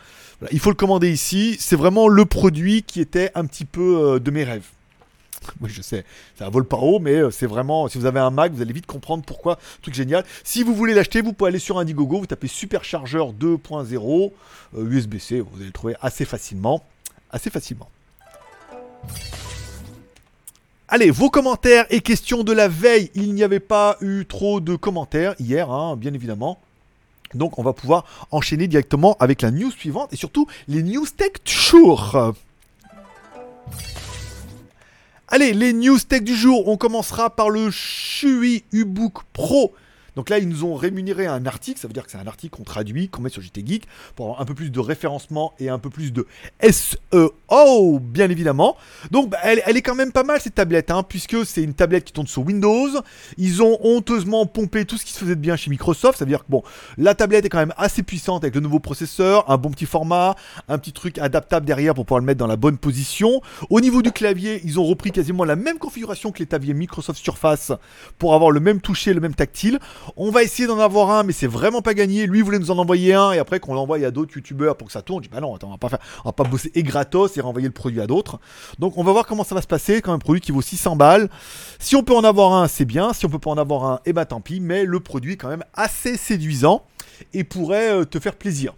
il 0.52 0.60
faut 0.60 0.70
le 0.70 0.76
commander 0.76 1.12
ici. 1.12 1.58
C'est 1.60 1.76
vraiment 1.76 2.08
le 2.08 2.26
produit 2.26 2.84
qui 2.84 3.02
était 3.02 3.32
un 3.36 3.46
petit 3.46 3.66
peu 3.66 4.16
euh, 4.16 4.20
de 4.20 4.32
mes 4.32 4.44
rêves. 4.44 4.66
Oui, 5.62 5.70
je 5.72 5.82
sais, 5.82 6.06
ça 6.38 6.50
vole 6.50 6.66
pas 6.66 6.78
haut, 6.78 7.00
mais 7.00 7.16
euh, 7.16 7.32
c'est 7.32 7.46
vraiment. 7.46 7.88
Si 7.88 7.98
vous 7.98 8.06
avez 8.06 8.20
un 8.20 8.32
Mac, 8.32 8.52
vous 8.52 8.62
allez 8.62 8.74
vite 8.74 8.86
comprendre 8.86 9.24
pourquoi. 9.24 9.60
Truc 9.82 9.94
génial. 9.94 10.24
Si 10.44 10.64
vous 10.64 10.74
voulez 10.74 10.94
l'acheter, 10.94 11.22
vous 11.22 11.34
pouvez 11.34 11.50
aller 11.50 11.60
sur 11.60 11.78
Indiegogo, 11.78 12.20
vous 12.20 12.26
tapez 12.26 12.48
Superchargeur 12.48 13.34
2.0 13.34 14.32
euh, 14.78 14.90
USB-C, 14.90 15.42
vous 15.42 15.58
allez 15.58 15.68
le 15.68 15.72
trouver 15.72 15.96
assez 16.02 16.26
facilement. 16.26 16.84
Assez 17.32 17.50
facilement. 17.50 17.90
Allez, 20.88 21.10
vos 21.10 21.32
commentaires 21.32 21.86
et 21.90 22.00
questions 22.00 22.44
de 22.44 22.54
la 22.54 22.68
veille. 22.68 23.10
Il 23.16 23.34
n'y 23.34 23.44
avait 23.44 23.60
pas 23.60 23.98
eu 24.02 24.26
trop 24.26 24.60
de 24.60 24.76
commentaires 24.76 25.34
hier, 25.40 25.72
hein, 25.72 25.96
bien 25.96 26.14
évidemment. 26.14 26.60
Donc 27.34 27.58
on 27.58 27.64
va 27.64 27.74
pouvoir 27.74 28.06
enchaîner 28.30 28.68
directement 28.68 29.18
avec 29.20 29.42
la 29.42 29.50
news 29.50 29.72
suivante 29.72 30.14
et 30.14 30.16
surtout 30.16 30.48
les 30.68 30.84
news 30.84 31.08
tech 31.08 31.32
du 31.44 31.52
jour. 31.52 32.36
Allez, 35.28 35.54
les 35.54 35.74
news 35.74 35.98
tech 35.98 36.22
du 36.22 36.36
jour. 36.36 36.68
On 36.68 36.78
commencera 36.78 37.32
par 37.32 37.50
le 37.50 37.72
Shui 37.72 38.64
Ubook 38.72 39.24
Pro. 39.34 39.74
Donc 40.16 40.30
là, 40.30 40.40
ils 40.40 40.48
nous 40.48 40.64
ont 40.64 40.76
rémunéré 40.76 41.26
un 41.26 41.46
article, 41.46 41.80
ça 41.80 41.88
veut 41.88 41.94
dire 41.94 42.06
que 42.06 42.12
c'est 42.12 42.18
un 42.18 42.28
article 42.28 42.56
qu'on 42.56 42.64
traduit, 42.64 43.10
qu'on 43.10 43.22
met 43.22 43.30
sur 43.30 43.42
JT 43.42 43.66
Geek, 43.66 43.88
pour 44.16 44.28
avoir 44.28 44.42
un 44.42 44.46
peu 44.46 44.54
plus 44.54 44.70
de 44.70 44.80
référencement 44.80 45.54
et 45.60 45.70
un 45.70 45.80
peu 45.80 45.90
plus 45.90 46.14
de 46.14 46.26
SEO, 46.62 48.00
bien 48.00 48.30
évidemment. 48.30 48.78
Donc 49.12 49.30
bah, 49.30 49.38
elle, 49.44 49.78
est 49.78 49.82
quand 49.82 49.96
même 49.96 50.12
pas 50.12 50.24
mal 50.24 50.40
cette 50.40 50.56
tablette, 50.56 50.92
hein, 50.92 51.04
puisque 51.04 51.46
c'est 51.46 51.64
une 51.64 51.74
tablette 51.74 52.06
qui 52.06 52.14
tourne 52.14 52.28
sur 52.28 52.44
Windows. 52.44 52.90
Ils 53.38 53.62
ont 53.62 53.78
honteusement 53.82 54.46
pompé 54.46 54.86
tout 54.86 54.98
ce 54.98 55.06
qui 55.06 55.14
se 55.14 55.20
faisait 55.20 55.36
de 55.36 55.42
bien 55.42 55.56
chez 55.56 55.70
Microsoft, 55.70 56.20
ça 56.20 56.26
veut 56.26 56.30
dire 56.30 56.46
que 56.46 56.50
bon, 56.52 56.64
la 56.98 57.16
tablette 57.16 57.46
est 57.46 57.50
quand 57.50 57.60
même 57.60 57.74
assez 57.78 58.04
puissante 58.04 58.44
avec 58.44 58.56
le 58.56 58.62
nouveau 58.62 58.80
processeur, 58.80 59.50
un 59.50 59.58
bon 59.58 59.70
petit 59.70 59.86
format, 59.86 60.36
un 60.68 60.78
petit 60.78 60.94
truc 60.94 61.18
adaptable 61.18 61.66
derrière 61.66 61.94
pour 61.94 62.06
pouvoir 62.06 62.20
le 62.20 62.26
mettre 62.26 62.40
dans 62.40 62.48
la 62.48 62.56
bonne 62.56 62.78
position. 62.78 63.42
Au 63.70 63.82
niveau 63.82 64.02
du 64.02 64.12
clavier, 64.12 64.62
ils 64.64 64.80
ont 64.80 64.86
repris 64.86 65.12
quasiment 65.12 65.44
la 65.44 65.56
même 65.56 65.78
configuration 65.78 66.32
que 66.32 66.40
les 66.40 66.46
claviers 66.46 66.74
Microsoft 66.74 67.22
Surface 67.22 67.72
pour 68.18 68.34
avoir 68.34 68.52
le 68.52 68.60
même 68.60 68.82
toucher, 68.82 69.14
le 69.14 69.22
même 69.22 69.36
tactile. 69.36 69.80
On 70.18 70.32
va 70.32 70.44
essayer 70.44 70.68
d'en 70.68 70.80
avoir 70.80 71.12
un, 71.12 71.24
mais 71.24 71.34
c'est 71.34 71.48
vraiment 71.48 71.82
pas 71.82 71.94
gagné. 71.94 72.28
Lui 72.28 72.42
voulait 72.42 72.60
nous 72.60 72.72
en 72.72 72.78
envoyer 72.78 73.14
un, 73.14 73.32
et 73.32 73.40
après 73.40 73.60
qu'on 73.60 73.74
l'envoie 73.74 73.98
à 73.98 74.12
d'autres 74.12 74.36
youtubeurs 74.36 74.78
pour 74.78 74.88
que 74.88 74.94
ça 74.94 75.02
tourne. 75.02 75.24
Je 75.24 75.30
dis 75.30 75.34
bah 75.34 75.42
non, 75.42 75.56
attends, 75.56 75.68
on 75.68 75.72
va 75.72 75.78
pas 75.78 75.90
faire, 75.90 76.00
on 76.24 76.30
va 76.30 76.34
pas 76.34 76.44
bosser 76.44 76.72
et 76.76 76.84
gratos 76.84 77.38
et 77.38 77.42
renvoyer 77.42 77.68
le 77.68 77.74
produit 77.74 78.02
à 78.02 78.08
d'autres. 78.08 78.40
Donc 78.80 78.98
on 78.98 79.04
va 79.04 79.12
voir 79.12 79.26
comment 79.26 79.44
ça 79.44 79.56
va 79.56 79.62
se 79.62 79.68
passer. 79.68 80.02
Quand 80.02 80.14
un 80.14 80.20
produit 80.20 80.42
qui 80.42 80.52
vaut 80.52 80.62
600 80.62 80.96
balles. 80.96 81.30
Si 81.80 81.96
on 81.96 82.04
peut 82.04 82.16
en 82.16 82.24
avoir 82.24 82.54
un, 82.54 82.68
c'est 82.68 82.86
bien. 82.86 83.14
Si 83.14 83.26
on 83.26 83.30
peut 83.30 83.40
pas 83.40 83.52
en 83.52 83.58
avoir 83.58 83.86
un, 83.86 84.00
et 84.06 84.14
bah 84.14 84.26
tant 84.26 84.42
pis. 84.42 84.60
Mais 84.60 84.86
le 84.86 85.00
produit 85.00 85.34
est 85.34 85.38
quand 85.38 85.50
même 85.50 85.64
assez 85.74 86.18
séduisant 86.18 86.84
et 87.34 87.44
pourrait 87.44 87.92
euh, 87.92 88.06
te 88.06 88.20
faire 88.20 88.36
plaisir, 88.36 88.74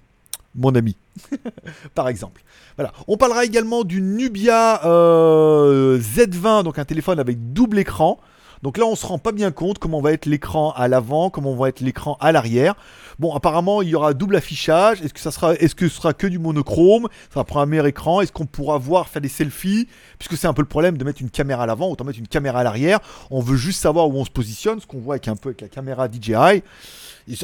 mon 0.56 0.76
ami. 0.76 0.98
Par 1.96 2.08
exemple. 2.10 2.44
Voilà. 2.76 2.94
On 3.08 3.18
parlera 3.18 3.46
également 3.46 3.84
du 3.84 4.02
Nubia 4.02 4.86
euh, 4.86 6.00
Z20, 6.00 6.64
donc 6.64 6.80
un 6.80 6.86
téléphone 6.86 7.20
avec 7.20 7.54
double 7.54 7.80
écran. 7.80 8.20
Donc 8.64 8.78
là, 8.78 8.86
on 8.86 8.96
se 8.96 9.06
rend 9.06 9.18
pas 9.18 9.32
bien 9.32 9.52
compte 9.52 9.80
comment 9.80 10.02
va 10.02 10.14
être 10.14 10.26
l'écran 10.26 10.72
à 10.76 10.88
l'avant, 10.88 11.30
comment 11.30 11.56
va 11.56 11.70
être 11.70 11.82
l'écran 11.82 12.18
à 12.20 12.32
l'arrière. 12.32 12.76
Bon, 13.20 13.34
apparemment, 13.34 13.82
il 13.82 13.90
y 13.90 13.96
aura 13.96 14.14
double 14.14 14.36
affichage. 14.36 15.02
Est-ce 15.02 15.14
que 15.14 15.20
ça 15.20 15.32
sera, 15.32 15.56
est-ce 15.56 15.74
que 15.76 15.90
ce 15.90 15.96
sera 15.96 16.14
que 16.14 16.28
du 16.28 16.38
monochrome? 16.40 17.08
Ça 17.34 17.44
prend 17.44 17.62
un 17.62 17.66
meilleur 17.66 17.88
écran. 17.88 18.22
Est-ce 18.22 18.32
qu'on 18.32 18.46
pourra 18.46 18.78
voir 18.78 19.10
faire 19.10 19.22
des 19.22 19.30
selfies? 19.30 19.88
Puisque 20.20 20.38
c'est 20.38 20.48
un 20.48 20.54
peu 20.54 20.62
le 20.62 20.68
problème 20.68 20.98
de 20.98 21.04
mettre 21.04 21.22
une 21.22 21.30
caméra 21.30 21.64
à 21.64 21.66
l'avant, 21.66 21.90
autant 21.90 22.04
mettre 22.04 22.20
une 22.20 22.28
caméra 22.28 22.60
à 22.60 22.64
l'arrière. 22.64 23.00
On 23.32 23.42
veut 23.42 23.58
juste 23.58 23.82
savoir 23.82 24.08
où 24.08 24.14
on 24.14 24.26
se 24.26 24.30
positionne, 24.30 24.80
ce 24.80 24.86
qu'on 24.86 25.00
voit 25.00 25.16
avec 25.16 25.28
un 25.28 25.36
peu 25.36 25.50
avec 25.50 25.62
la 25.62 25.68
caméra 25.68 26.08
DJI. 26.08 26.64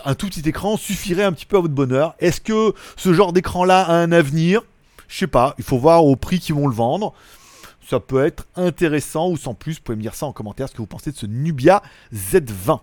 Un 0.06 0.16
tout 0.16 0.28
petit 0.28 0.48
écran 0.48 0.78
suffirait 0.78 1.24
un 1.24 1.34
petit 1.34 1.46
peu 1.46 1.58
à 1.58 1.62
votre 1.62 1.74
bonheur. 1.74 2.16
Est-ce 2.20 2.40
que 2.40 2.74
ce 2.96 3.14
genre 3.14 3.34
d'écran-là 3.34 3.82
a 3.82 3.94
un 3.94 4.12
avenir? 4.12 4.62
Je 5.08 5.18
sais 5.18 5.28
pas. 5.28 5.56
Il 5.58 5.64
faut 5.64 5.78
voir 5.78 6.06
au 6.06 6.16
prix 6.16 6.40
qu'ils 6.40 6.56
vont 6.56 6.68
le 6.68 6.74
vendre 6.76 7.14
ça 7.88 8.00
peut 8.00 8.24
être 8.24 8.48
intéressant 8.56 9.30
ou 9.30 9.38
sans 9.38 9.54
plus. 9.54 9.76
Vous 9.76 9.82
pouvez 9.82 9.96
me 9.96 10.02
dire 10.02 10.16
ça 10.16 10.26
en 10.26 10.32
commentaire 10.32 10.70
ce 10.70 10.74
que 10.74 10.80
vous 10.80 10.88
pensez 10.88 11.12
de 11.12 11.18
ce 11.18 11.26
Nubia 11.26 11.82
Z20. 12.14 12.80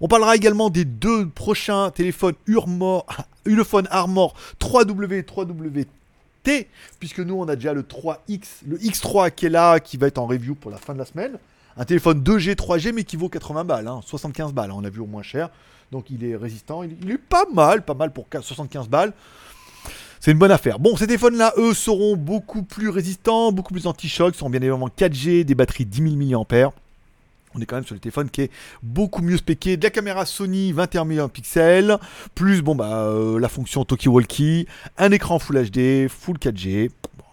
On 0.00 0.08
parlera 0.08 0.36
également 0.36 0.70
des 0.70 0.84
deux 0.84 1.28
prochains 1.28 1.90
téléphones 1.90 2.34
Urmor, 2.46 3.06
Armor 3.90 4.34
3W 4.60 5.24
3WT, 5.24 6.66
puisque 6.98 7.20
nous 7.20 7.34
on 7.34 7.48
a 7.48 7.56
déjà 7.56 7.72
le 7.72 7.82
3X, 7.82 8.40
le 8.66 8.78
X3 8.78 9.30
qui 9.30 9.46
est 9.46 9.50
là, 9.50 9.80
qui 9.80 9.96
va 9.96 10.06
être 10.06 10.18
en 10.18 10.26
review 10.26 10.54
pour 10.54 10.70
la 10.70 10.76
fin 10.76 10.92
de 10.92 10.98
la 10.98 11.06
semaine. 11.06 11.38
Un 11.78 11.84
téléphone 11.84 12.22
2G, 12.22 12.54
3G, 12.54 12.92
mais 12.92 13.04
qui 13.04 13.16
vaut 13.16 13.28
80 13.28 13.64
balles, 13.64 13.88
hein, 13.88 14.00
75 14.04 14.52
balles, 14.52 14.72
on 14.72 14.84
a 14.84 14.90
vu 14.90 15.00
au 15.00 15.06
moins 15.06 15.22
cher. 15.22 15.50
Donc 15.92 16.10
il 16.10 16.24
est 16.24 16.36
résistant, 16.36 16.82
il 16.82 17.10
est 17.10 17.18
pas 17.18 17.44
mal, 17.52 17.82
pas 17.82 17.94
mal 17.94 18.12
pour 18.12 18.26
75 18.30 18.88
balles. 18.88 19.12
C'est 20.20 20.32
une 20.32 20.38
bonne 20.38 20.50
affaire. 20.50 20.78
Bon, 20.78 20.96
ces 20.96 21.06
téléphones-là, 21.06 21.52
eux, 21.58 21.74
seront 21.74 22.16
beaucoup 22.16 22.62
plus 22.62 22.88
résistants, 22.88 23.52
beaucoup 23.52 23.74
plus 23.74 23.86
anti-choc, 23.86 24.34
seront 24.34 24.50
bien 24.50 24.60
évidemment 24.60 24.88
4G, 24.88 25.44
des 25.44 25.54
batteries 25.54 25.86
10 25.86 26.28
000 26.30 26.44
mAh. 26.50 26.72
On 27.54 27.60
est 27.60 27.66
quand 27.66 27.76
même 27.76 27.86
sur 27.86 27.94
le 27.94 28.00
téléphone 28.00 28.28
qui 28.28 28.42
est 28.42 28.50
beaucoup 28.82 29.22
mieux 29.22 29.38
spéqué. 29.38 29.76
De 29.78 29.82
la 29.82 29.90
caméra 29.90 30.26
Sony 30.26 30.72
21 30.72 31.06
millions 31.06 31.26
de 31.26 31.30
pixels, 31.30 31.96
plus 32.34 32.60
bon 32.60 32.74
bah 32.74 33.04
euh, 33.04 33.40
la 33.40 33.48
fonction 33.48 33.84
Talkie 33.86 34.08
Walkie, 34.08 34.66
un 34.98 35.10
écran 35.10 35.38
Full 35.38 35.70
HD, 35.70 36.08
Full 36.08 36.36
4G. 36.36 36.90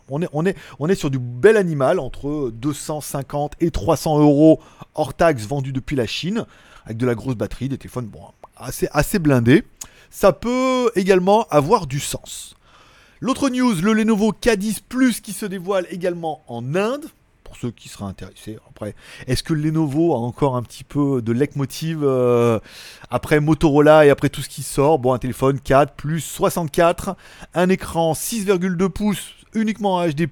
Bon, 0.07 0.19
on 0.31 0.45
est, 0.45 0.95
sur 0.95 1.09
du 1.09 1.19
bel 1.19 1.57
animal 1.57 1.99
entre 1.99 2.51
250 2.53 3.53
et 3.59 3.71
300 3.71 4.19
euros 4.19 4.61
hors 4.95 5.13
taxes 5.13 5.45
vendus 5.45 5.71
depuis 5.71 5.95
la 5.95 6.05
Chine, 6.05 6.45
avec 6.85 6.97
de 6.97 7.05
la 7.05 7.15
grosse 7.15 7.35
batterie, 7.35 7.67
des 7.67 7.77
téléphones 7.77 8.07
bon, 8.07 8.21
assez, 8.55 8.87
assez 8.91 9.19
blindés. 9.19 9.63
Ça 10.09 10.31
peut 10.31 10.91
également 10.95 11.47
avoir 11.49 11.87
du 11.87 11.99
sens. 11.99 12.52
L'autre 13.23 13.47
news, 13.47 13.75
le 13.81 13.93
Lenovo 13.93 14.33
K10 14.33 14.81
Plus 14.89 15.21
qui 15.21 15.31
se 15.31 15.45
dévoile 15.45 15.87
également 15.89 16.43
en 16.49 16.75
Inde. 16.75 17.05
pour 17.45 17.55
ceux 17.55 17.71
qui 17.71 17.87
seraient 17.87 18.03
intéressés. 18.03 18.57
Après, 18.69 18.95
est-ce 19.27 19.43
que 19.43 19.53
Lenovo 19.53 20.13
a 20.13 20.17
encore 20.17 20.57
un 20.57 20.61
petit 20.61 20.83
peu 20.83 21.21
de 21.21 21.31
leitmotiv 21.31 21.99
euh, 22.03 22.59
après 23.09 23.39
Motorola 23.39 24.05
et 24.05 24.09
après 24.09 24.27
tout 24.27 24.41
ce 24.41 24.49
qui 24.49 24.61
sort? 24.61 24.99
Bon, 24.99 25.13
un 25.13 25.19
téléphone 25.19 25.61
4 25.61 25.93
plus 25.93 26.19
64, 26.19 27.15
un 27.53 27.69
écran 27.69 28.11
6,2 28.11 28.89
pouces 28.89 29.31
uniquement 29.55 29.95
en 29.95 30.07
HD+, 30.07 30.27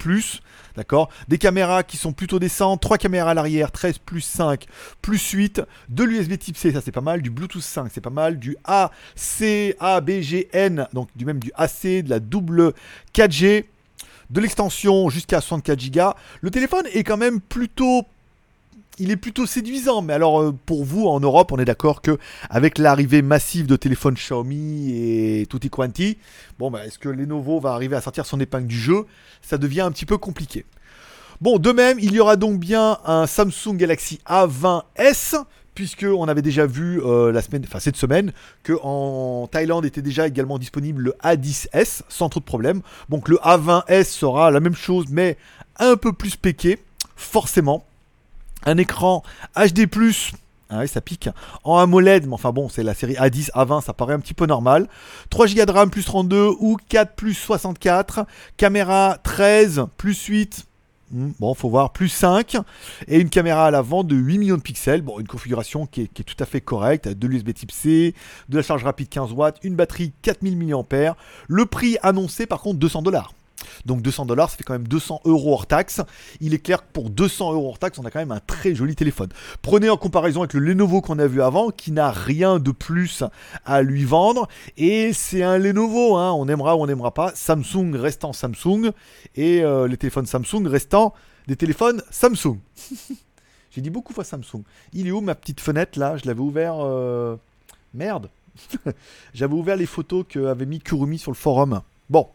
d'accord 0.75 1.09
Des 1.27 1.37
caméras 1.37 1.83
qui 1.83 1.97
sont 1.97 2.13
plutôt 2.13 2.39
décentes, 2.39 2.81
3 2.81 2.97
caméras 2.97 3.31
à 3.31 3.33
l'arrière, 3.33 3.71
13 3.71 3.99
plus 3.99 4.21
5 4.21 4.65
plus 5.01 5.31
8, 5.31 5.61
de 5.89 6.03
l'USB 6.03 6.37
type 6.37 6.57
C, 6.57 6.71
ça 6.71 6.81
c'est 6.81 6.91
pas 6.91 7.01
mal, 7.01 7.21
du 7.21 7.29
Bluetooth 7.29 7.61
5, 7.61 7.91
c'est 7.93 8.01
pas 8.01 8.09
mal, 8.09 8.39
du 8.39 8.55
AC, 8.63 9.75
ABGN, 9.79 10.87
donc 10.93 11.09
du 11.15 11.25
même 11.25 11.39
du 11.39 11.51
AC, 11.55 12.03
de 12.03 12.09
la 12.09 12.19
double 12.19 12.73
4G, 13.13 13.65
de 14.29 14.41
l'extension 14.41 15.09
jusqu'à 15.09 15.41
64 15.41 15.91
Go. 15.91 16.13
Le 16.41 16.51
téléphone 16.51 16.85
est 16.93 17.03
quand 17.03 17.17
même 17.17 17.41
plutôt 17.41 18.05
il 19.01 19.09
est 19.09 19.17
plutôt 19.17 19.45
séduisant. 19.45 20.01
Mais 20.01 20.13
alors, 20.13 20.41
euh, 20.41 20.55
pour 20.65 20.85
vous, 20.85 21.07
en 21.07 21.19
Europe, 21.19 21.51
on 21.51 21.57
est 21.57 21.65
d'accord 21.65 22.01
que 22.01 22.17
avec 22.49 22.77
l'arrivée 22.77 23.21
massive 23.21 23.65
de 23.65 23.75
téléphones 23.75 24.13
Xiaomi 24.13 24.91
et 24.93 25.47
tutti 25.49 25.69
quanti, 25.69 26.17
bon, 26.59 26.71
bah, 26.71 26.85
est-ce 26.85 26.99
que 26.99 27.09
Lenovo 27.09 27.59
va 27.59 27.73
arriver 27.73 27.95
à 27.95 28.01
sortir 28.01 28.25
son 28.25 28.39
épingle 28.39 28.67
du 28.67 28.79
jeu? 28.79 29.05
Ça 29.41 29.57
devient 29.57 29.81
un 29.81 29.91
petit 29.91 30.05
peu 30.05 30.17
compliqué. 30.17 30.65
Bon, 31.41 31.57
de 31.57 31.71
même, 31.71 31.97
il 31.99 32.13
y 32.13 32.19
aura 32.19 32.35
donc 32.35 32.59
bien 32.59 32.99
un 33.03 33.25
Samsung 33.25 33.75
Galaxy 33.75 34.19
A20s, 34.27 35.43
puisque 35.73 36.05
on 36.05 36.27
avait 36.27 36.43
déjà 36.43 36.67
vu 36.67 37.01
euh, 37.03 37.31
la 37.31 37.41
semaine, 37.41 37.63
enfin 37.65 37.79
cette 37.79 37.97
semaine, 37.97 38.31
que 38.61 38.73
en 38.83 39.47
Thaïlande 39.47 39.85
était 39.85 40.03
déjà 40.03 40.27
également 40.27 40.59
disponible 40.59 41.01
le 41.01 41.15
A10s 41.23 42.03
sans 42.07 42.29
trop 42.29 42.41
de 42.41 42.45
problèmes. 42.45 42.81
Donc 43.09 43.27
le 43.27 43.37
A20s 43.37 44.03
sera 44.03 44.51
la 44.51 44.59
même 44.59 44.75
chose, 44.75 45.05
mais 45.09 45.37
un 45.79 45.95
peu 45.95 46.13
plus 46.13 46.35
péqué, 46.35 46.77
forcément 47.15 47.87
un 48.65 48.77
écran 48.77 49.23
HD+, 49.55 49.87
ah 50.73 50.87
ça 50.87 51.01
pique. 51.01 51.27
En 51.65 51.77
AMOLED, 51.77 52.27
mais 52.27 52.33
enfin 52.33 52.51
bon, 52.51 52.69
c'est 52.69 52.83
la 52.83 52.93
série 52.93 53.15
A10, 53.15 53.51
A20, 53.51 53.83
ça 53.83 53.93
paraît 53.93 54.13
un 54.13 54.19
petit 54.19 54.33
peu 54.33 54.45
normal. 54.45 54.87
3 55.29 55.47
Go 55.47 55.65
de 55.65 55.71
RAM 55.71 55.89
plus 55.89 56.05
32 56.05 56.47
ou 56.59 56.77
4 56.87 57.15
plus 57.15 57.33
64. 57.33 58.25
Caméra 58.55 59.17
13 59.21 59.87
plus 59.97 60.17
8. 60.23 60.65
Hmm, 61.11 61.31
bon, 61.41 61.53
faut 61.53 61.69
voir, 61.69 61.91
plus 61.91 62.07
5. 62.07 62.55
Et 63.09 63.19
une 63.19 63.29
caméra 63.29 63.65
à 63.65 63.71
l'avant 63.71 64.05
de 64.05 64.15
8 64.15 64.37
millions 64.37 64.55
de 64.55 64.61
pixels. 64.61 65.01
Bon, 65.01 65.19
une 65.19 65.27
configuration 65.27 65.85
qui 65.85 66.03
est, 66.03 66.07
qui 66.07 66.21
est 66.21 66.25
tout 66.25 66.41
à 66.41 66.45
fait 66.45 66.61
correcte. 66.61 67.09
De 67.09 67.27
l'USB 67.27 67.53
type 67.53 67.71
C, 67.71 68.15
de 68.47 68.55
la 68.55 68.63
charge 68.63 68.85
rapide 68.85 69.09
15 69.09 69.33
watts, 69.33 69.57
une 69.63 69.75
batterie 69.75 70.13
4000 70.21 70.57
mAh. 70.57 71.17
Le 71.49 71.65
prix 71.65 71.97
annoncé, 72.01 72.45
par 72.45 72.61
contre, 72.61 72.79
200 72.79 73.01
dollars. 73.01 73.33
Donc 73.85 74.01
200 74.01 74.25
dollars, 74.25 74.49
ça 74.49 74.57
fait 74.57 74.63
quand 74.63 74.73
même 74.73 74.87
200 74.87 75.21
euros 75.25 75.53
hors 75.53 75.67
taxe. 75.67 76.01
Il 76.39 76.53
est 76.53 76.59
clair 76.59 76.85
que 76.85 76.91
pour 76.91 77.09
200 77.09 77.53
euros 77.53 77.69
hors 77.69 77.79
taxe, 77.79 77.99
on 77.99 78.05
a 78.05 78.11
quand 78.11 78.19
même 78.19 78.31
un 78.31 78.39
très 78.39 78.75
joli 78.75 78.95
téléphone. 78.95 79.29
Prenez 79.61 79.89
en 79.89 79.97
comparaison 79.97 80.41
avec 80.41 80.53
le 80.53 80.59
Lenovo 80.59 81.01
qu'on 81.01 81.19
a 81.19 81.27
vu 81.27 81.41
avant, 81.41 81.69
qui 81.69 81.91
n'a 81.91 82.11
rien 82.11 82.59
de 82.59 82.71
plus 82.71 83.23
à 83.65 83.81
lui 83.81 84.05
vendre. 84.05 84.47
Et 84.77 85.13
c'est 85.13 85.43
un 85.43 85.57
Lenovo, 85.57 86.17
hein. 86.17 86.31
on 86.33 86.47
aimera 86.47 86.75
ou 86.75 86.81
on 86.81 86.87
n'aimera 86.87 87.13
pas. 87.13 87.31
Samsung 87.35 87.95
restant 87.95 88.33
Samsung. 88.33 88.91
Et 89.35 89.63
euh, 89.63 89.87
les 89.87 89.97
téléphones 89.97 90.25
Samsung 90.25 90.67
restant 90.67 91.13
des 91.47 91.55
téléphones 91.55 92.01
Samsung. 92.09 92.59
J'ai 93.71 93.81
dit 93.81 93.89
beaucoup 93.89 94.13
fois 94.13 94.23
Samsung. 94.23 94.63
Il 94.93 95.07
est 95.07 95.11
où 95.11 95.21
ma 95.21 95.35
petite 95.35 95.61
fenêtre 95.61 95.97
là? 95.97 96.17
Je 96.17 96.25
l'avais 96.25 96.41
ouvert. 96.41 96.75
Euh, 96.79 97.37
merde. 97.93 98.29
J'avais 99.33 99.53
ouvert 99.53 99.77
les 99.77 99.85
photos 99.85 100.25
qu'avait 100.27 100.65
mis 100.65 100.79
Kurumi 100.79 101.17
sur 101.17 101.31
le 101.31 101.37
forum. 101.37 101.81
Bon, 102.11 102.27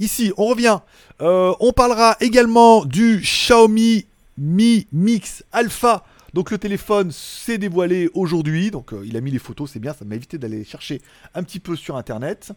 ici, 0.00 0.32
on 0.36 0.46
revient. 0.46 0.80
Euh, 1.20 1.54
on 1.60 1.72
parlera 1.72 2.16
également 2.18 2.84
du 2.84 3.20
Xiaomi 3.20 4.06
Mi 4.36 4.88
Mix 4.90 5.44
Alpha. 5.52 6.04
Donc 6.34 6.50
le 6.50 6.58
téléphone 6.58 7.12
s'est 7.12 7.56
dévoilé 7.56 8.10
aujourd'hui. 8.12 8.72
Donc 8.72 8.92
euh, 8.92 9.06
il 9.06 9.16
a 9.16 9.20
mis 9.20 9.30
les 9.30 9.38
photos, 9.38 9.70
c'est 9.70 9.78
bien, 9.78 9.92
ça 9.92 10.04
m'a 10.04 10.16
évité 10.16 10.36
d'aller 10.36 10.64
chercher 10.64 11.00
un 11.32 11.44
petit 11.44 11.60
peu 11.60 11.76
sur 11.76 11.96
Internet. 11.96 12.50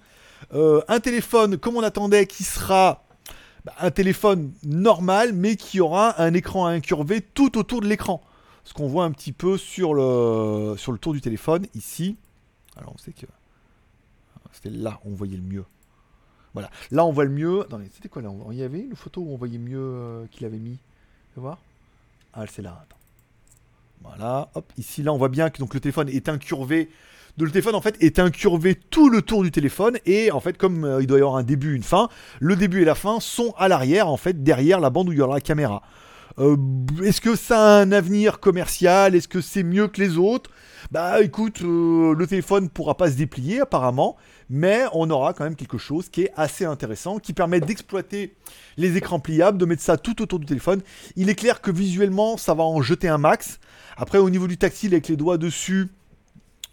Euh, 0.56 0.82
un 0.88 1.00
téléphone, 1.00 1.60
comme 1.60 1.78
on 1.78 1.84
attendait, 1.84 2.26
qui 2.26 2.44
sera 2.44 3.04
bah, 3.66 3.74
un 3.80 3.92
téléphone 3.92 4.52
normal, 4.64 5.32
mais 5.32 5.58
qui 5.58 5.80
aura 5.80 6.20
un 6.20 6.34
écran 6.34 6.66
incurvé 6.66 7.22
tout 7.22 7.60
autour 7.60 7.82
de 7.82 7.88
l'écran. 7.88 8.24
Ce 8.64 8.74
qu'on 8.74 8.88
voit 8.88 9.04
un 9.04 9.12
petit 9.12 9.32
peu 9.32 9.60
sur 9.60 9.94
le, 9.94 10.74
sur 10.78 10.92
le 10.92 10.98
tour 10.98 11.14
du 11.14 11.22
téléphone, 11.22 11.68
ici. 11.76 12.16
Alors 12.78 12.94
on 12.96 12.98
sait 12.98 13.14
que 13.14 13.28
c'était 14.52 14.76
là 14.76 15.00
où 15.06 15.12
on 15.12 15.14
voyait 15.14 15.38
le 15.38 15.44
mieux. 15.44 15.66
Voilà. 16.54 16.70
Là, 16.92 17.06
on 17.06 17.12
voit 17.12 17.26
le 17.26 17.32
mieux. 17.32 17.66
c'était 17.94 18.10
quoi 18.10 18.22
là? 18.22 18.30
Il 18.52 18.58
y 18.58 18.64
avait 18.64 18.80
une 18.80 18.96
photo 18.96 19.22
où 19.22 19.34
on 19.34 19.38
voyait 19.38 19.58
mieux 19.58 19.78
euh, 19.80 20.26
qu'il 20.32 20.46
avait 20.46 20.60
mis? 20.60 20.78
Tu 21.34 21.40
voir 21.40 21.58
Ah, 22.34 22.46
c'est 22.48 22.62
là. 22.62 22.86
Voilà. 24.04 24.50
Hop. 24.54 24.72
Ici, 24.78 25.02
là, 25.02 25.14
on 25.14 25.18
voit 25.18 25.30
bien 25.30 25.50
que 25.50 25.60
donc, 25.60 25.74
le 25.74 25.80
téléphone 25.80 26.10
est 26.10 26.30
incurvé. 26.30 26.90
le 27.40 27.50
téléphone, 27.50 27.76
en 27.76 27.82
fait, 27.82 28.02
est 28.02 28.20
incurvé 28.20 28.76
tout 28.76 29.10
le 29.10 29.22
tour 29.22 29.44
du 29.44 29.52
téléphone. 29.52 29.98
Et 30.06 30.32
en 30.32 30.40
fait, 30.40 30.58
comme 30.58 30.84
euh, 30.84 31.02
il 31.02 31.08
doit 31.08 31.18
y 31.18 31.22
avoir 31.22 31.38
un 31.38 31.44
début, 31.44 31.76
une 31.76 31.84
fin, 31.84 32.10
le 32.40 32.56
début 32.56 32.82
et 32.82 32.86
la 32.86 32.96
fin 32.96 33.20
sont 33.20 33.54
à 33.58 33.68
l'arrière, 33.68 34.08
en 34.08 34.18
fait, 34.18 34.44
derrière 34.44 34.80
la 34.80 34.90
bande 34.90 35.10
où 35.10 35.12
il 35.12 35.18
y 35.18 35.22
aura 35.22 35.36
la 35.36 35.42
caméra. 35.42 35.82
Euh, 36.40 36.58
est-ce 37.04 37.22
que 37.22 37.36
ça 37.36 37.60
a 37.60 37.82
un 37.82 37.92
avenir 37.92 38.40
commercial? 38.40 39.16
Est-ce 39.16 39.28
que 39.28 39.42
c'est 39.42 39.64
mieux 39.64 39.88
que 39.88 40.02
les 40.02 40.18
autres? 40.18 40.50
Bah 40.92 41.22
écoute, 41.22 41.62
le 41.62 42.26
téléphone 42.28 42.70
pourra 42.70 42.98
pas 42.98 43.10
se 43.10 43.16
déplier 43.16 43.62
apparemment, 43.62 44.18
mais 44.50 44.84
on 44.94 45.10
aura 45.10 45.34
quand 45.34 45.44
même 45.44 45.56
quelque 45.56 45.78
chose 45.78 46.10
qui 46.10 46.24
est 46.24 46.32
assez 46.36 46.66
intéressant, 46.66 47.20
qui 47.20 47.34
permet 47.34 47.60
d'exploiter 47.60 48.36
les 48.78 48.98
écrans 48.98 49.20
pliables, 49.20 49.58
de 49.58 49.66
mettre 49.66 49.82
ça 49.82 49.98
tout 49.98 50.22
autour 50.22 50.40
du 50.40 50.46
téléphone. 50.46 50.82
Il 51.16 51.30
est 51.30 51.36
clair 51.36 51.62
que 51.62 51.72
visuellement, 51.72 52.38
ça 52.38 52.54
va 52.54 52.64
en 52.64 52.82
jeter 52.82 53.08
un 53.08 53.18
max. 53.18 53.60
Après, 53.96 54.18
au 54.18 54.30
niveau 54.30 54.48
du 54.48 54.58
tactile, 54.58 54.94
avec 54.94 55.08
les 55.08 55.16
doigts 55.16 55.38
dessus, 55.38 55.90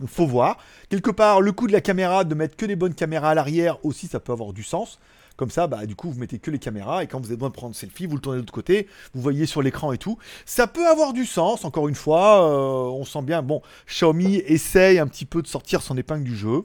faut 0.06 0.26
voir. 0.26 0.58
Quelque 0.88 1.10
part, 1.10 1.40
le 1.40 1.52
coup 1.52 1.66
de 1.66 1.72
la 1.72 1.80
caméra, 1.80 2.24
de 2.24 2.34
mettre 2.34 2.56
que 2.56 2.66
les 2.66 2.76
bonnes 2.76 2.94
caméras 2.94 3.30
à 3.30 3.34
l'arrière 3.34 3.78
aussi, 3.84 4.06
ça 4.06 4.20
peut 4.20 4.32
avoir 4.32 4.52
du 4.52 4.62
sens. 4.62 4.98
Comme 5.40 5.48
ça, 5.48 5.66
bah, 5.66 5.86
du 5.86 5.96
coup, 5.96 6.10
vous 6.10 6.20
mettez 6.20 6.38
que 6.38 6.50
les 6.50 6.58
caméras 6.58 7.02
et 7.02 7.06
quand 7.06 7.18
vous 7.18 7.28
avez 7.28 7.36
besoin 7.36 7.48
de 7.48 7.54
prendre 7.54 7.74
selfie, 7.74 8.04
vous 8.04 8.16
le 8.16 8.20
tournez 8.20 8.36
de 8.36 8.42
l'autre 8.42 8.52
côté, 8.52 8.88
vous 9.14 9.22
voyez 9.22 9.46
sur 9.46 9.62
l'écran 9.62 9.90
et 9.90 9.96
tout. 9.96 10.18
Ça 10.44 10.66
peut 10.66 10.86
avoir 10.86 11.14
du 11.14 11.24
sens, 11.24 11.64
encore 11.64 11.88
une 11.88 11.94
fois. 11.94 12.46
Euh, 12.46 12.90
on 12.90 13.06
sent 13.06 13.22
bien, 13.22 13.40
bon, 13.40 13.62
Xiaomi 13.86 14.36
essaye 14.36 14.98
un 14.98 15.06
petit 15.06 15.24
peu 15.24 15.40
de 15.40 15.46
sortir 15.46 15.80
son 15.80 15.96
épingle 15.96 16.24
du 16.24 16.36
jeu. 16.36 16.64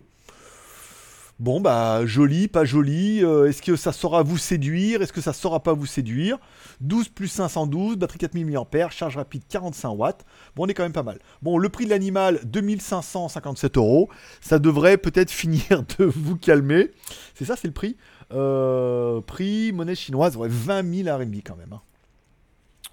Bon, 1.40 1.62
bah, 1.62 2.06
joli, 2.06 2.50
pas 2.50 2.66
joli. 2.66 3.24
Euh, 3.24 3.48
est-ce 3.48 3.62
que 3.62 3.78
ça 3.78 3.94
saura 3.94 4.24
vous 4.24 4.38
séduire 4.38 5.02
Est-ce 5.02 5.14
que 5.14 5.22
ça 5.22 5.32
saura 5.32 5.64
pas 5.64 5.72
vous 5.72 5.86
séduire? 5.86 6.38
12 6.82 7.08
plus 7.08 7.30
512, 7.30 7.96
batterie 7.96 8.20
4000 8.20 8.46
mAh, 8.46 8.90
charge 8.90 9.16
rapide 9.16 9.44
45 9.48 9.90
watts. 9.92 10.26
Bon, 10.56 10.66
on 10.66 10.68
est 10.68 10.74
quand 10.74 10.84
même 10.84 10.92
pas 10.92 11.04
mal. 11.04 11.20
Bon, 11.42 11.58
le 11.58 11.70
prix 11.70 11.86
de 11.86 11.92
l'animal, 11.92 12.42
2557 12.44 13.78
euros. 13.78 14.10
Ça 14.42 14.60
devrait 14.60 14.98
peut-être 14.98 15.32
finir 15.32 15.84
de 15.98 16.04
vous 16.04 16.36
calmer. 16.36 16.92
C'est 17.36 17.46
ça, 17.46 17.56
c'est 17.56 17.68
le 17.68 17.74
prix? 17.74 17.96
Euh, 18.36 19.22
Prix, 19.22 19.72
monnaie 19.72 19.96
chinoise, 19.96 20.36
ouais, 20.36 20.50
20 20.50 21.04
000 21.04 21.18
RMB 21.18 21.36
quand 21.46 21.56
même. 21.56 21.80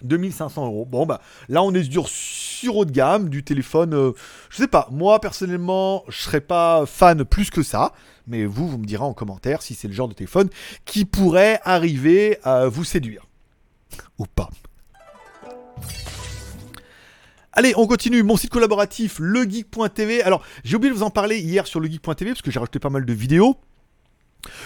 2500 0.02 0.62
hein. 0.62 0.66
euros. 0.66 0.84
Bon, 0.84 1.06
bah 1.06 1.20
là, 1.48 1.62
on 1.62 1.72
est 1.74 1.90
sur, 1.90 2.08
sur 2.08 2.76
haut 2.76 2.84
de 2.84 2.92
gamme 2.92 3.28
du 3.28 3.42
téléphone. 3.42 3.94
Euh, 3.94 4.12
je 4.50 4.58
sais 4.58 4.68
pas, 4.68 4.88
moi 4.90 5.20
personnellement, 5.20 6.04
je 6.08 6.18
serais 6.18 6.40
pas 6.40 6.86
fan 6.86 7.24
plus 7.24 7.50
que 7.50 7.62
ça. 7.62 7.92
Mais 8.26 8.44
vous, 8.44 8.68
vous 8.68 8.78
me 8.78 8.86
direz 8.86 9.04
en 9.04 9.14
commentaire 9.14 9.62
si 9.62 9.74
c'est 9.74 9.88
le 9.88 9.94
genre 9.94 10.08
de 10.08 10.14
téléphone 10.14 10.48
qui 10.84 11.04
pourrait 11.04 11.60
arriver 11.64 12.38
à 12.44 12.68
vous 12.68 12.84
séduire. 12.84 13.26
Ou 14.18 14.26
pas. 14.26 14.48
Allez, 17.54 17.74
on 17.76 17.86
continue. 17.86 18.22
Mon 18.22 18.36
site 18.36 18.50
collaboratif, 18.50 19.18
legeek.tv. 19.18 20.22
Alors, 20.22 20.42
j'ai 20.64 20.76
oublié 20.76 20.90
de 20.90 20.96
vous 20.96 21.02
en 21.02 21.10
parler 21.10 21.38
hier 21.38 21.66
sur 21.66 21.80
legeek.tv 21.80 22.30
parce 22.30 22.42
que 22.42 22.50
j'ai 22.50 22.58
rajouté 22.58 22.78
pas 22.78 22.88
mal 22.90 23.04
de 23.04 23.12
vidéos. 23.12 23.58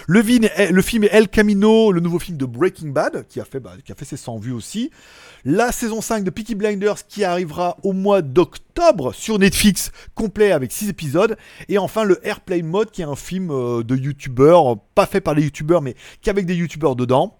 Le, 0.06 0.22
film 0.22 1.08
El 1.10 1.28
Camino, 1.28 1.92
le 1.92 2.00
nouveau 2.00 2.18
film 2.18 2.36
de 2.36 2.46
Breaking 2.46 2.88
Bad, 2.88 3.26
qui 3.28 3.40
a 3.40 3.44
fait, 3.44 3.60
bah, 3.60 3.74
qui 3.84 3.92
a 3.92 3.94
fait 3.94 4.04
ses 4.04 4.16
100 4.16 4.38
vues 4.38 4.52
aussi. 4.52 4.90
La 5.44 5.72
saison 5.72 6.00
5 6.00 6.24
de 6.24 6.30
Peaky 6.30 6.54
Blinders, 6.54 7.06
qui 7.06 7.24
arrivera 7.24 7.76
au 7.82 7.92
mois 7.92 8.22
d'octobre 8.22 9.12
sur 9.12 9.38
Netflix, 9.38 9.92
complet 10.14 10.52
avec 10.52 10.72
6 10.72 10.88
épisodes. 10.88 11.36
Et 11.68 11.78
enfin, 11.78 12.04
le 12.04 12.26
Airplane 12.26 12.66
Mode, 12.66 12.90
qui 12.90 13.02
est 13.02 13.06
un 13.06 13.16
film 13.16 13.50
euh, 13.50 13.82
de 13.82 13.96
youtubeurs, 13.96 14.78
pas 14.94 15.06
fait 15.06 15.20
par 15.20 15.34
les 15.34 15.42
youtubeurs, 15.42 15.82
mais 15.82 15.94
qu'avec 16.22 16.46
des 16.46 16.54
youtubeurs 16.54 16.96
dedans. 16.96 17.38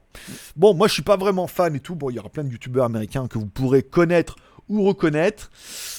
Bon, 0.56 0.72
moi 0.74 0.88
je 0.88 0.94
suis 0.94 1.02
pas 1.02 1.16
vraiment 1.16 1.46
fan 1.46 1.74
et 1.76 1.80
tout. 1.80 1.94
Bon, 1.94 2.10
il 2.10 2.16
y 2.16 2.18
aura 2.18 2.30
plein 2.30 2.44
de 2.44 2.50
youtubeurs 2.50 2.86
américains 2.86 3.26
que 3.28 3.38
vous 3.38 3.46
pourrez 3.46 3.82
connaître 3.82 4.36
reconnaître. 4.68 5.50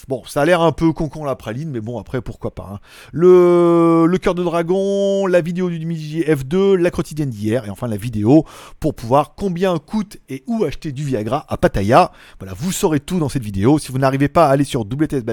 Bon, 0.07 0.23
ça 0.25 0.41
a 0.41 0.45
l'air 0.45 0.61
un 0.61 0.71
peu 0.71 0.93
concon 0.93 1.23
la 1.23 1.35
praline, 1.35 1.69
mais 1.69 1.81
bon, 1.81 1.99
après, 1.99 2.21
pourquoi 2.21 2.53
pas. 2.53 2.69
Hein. 2.73 2.79
Le, 3.11 4.05
le 4.07 4.17
cœur 4.17 4.35
de 4.35 4.43
dragon, 4.43 5.25
la 5.25 5.41
vidéo 5.41 5.69
du 5.69 5.85
midi 5.85 6.21
F2, 6.21 6.75
la 6.75 6.91
quotidienne 6.91 7.29
d'hier, 7.29 7.65
et 7.65 7.69
enfin 7.69 7.87
la 7.87 7.97
vidéo 7.97 8.45
pour 8.79 8.95
pouvoir 8.95 9.35
combien 9.35 9.77
coûte 9.77 10.17
et 10.29 10.43
où 10.47 10.63
acheter 10.63 10.91
du 10.91 11.03
Viagra 11.03 11.45
à 11.49 11.57
Pattaya. 11.57 12.11
Voilà, 12.39 12.53
vous 12.53 12.71
saurez 12.71 12.99
tout 12.99 13.19
dans 13.19 13.29
cette 13.29 13.43
vidéo. 13.43 13.79
Si 13.79 13.91
vous 13.91 13.97
n'arrivez 13.99 14.29
pas 14.29 14.47
à 14.47 14.51
aller 14.51 14.63
sur 14.63 14.81
WTS 14.81 15.23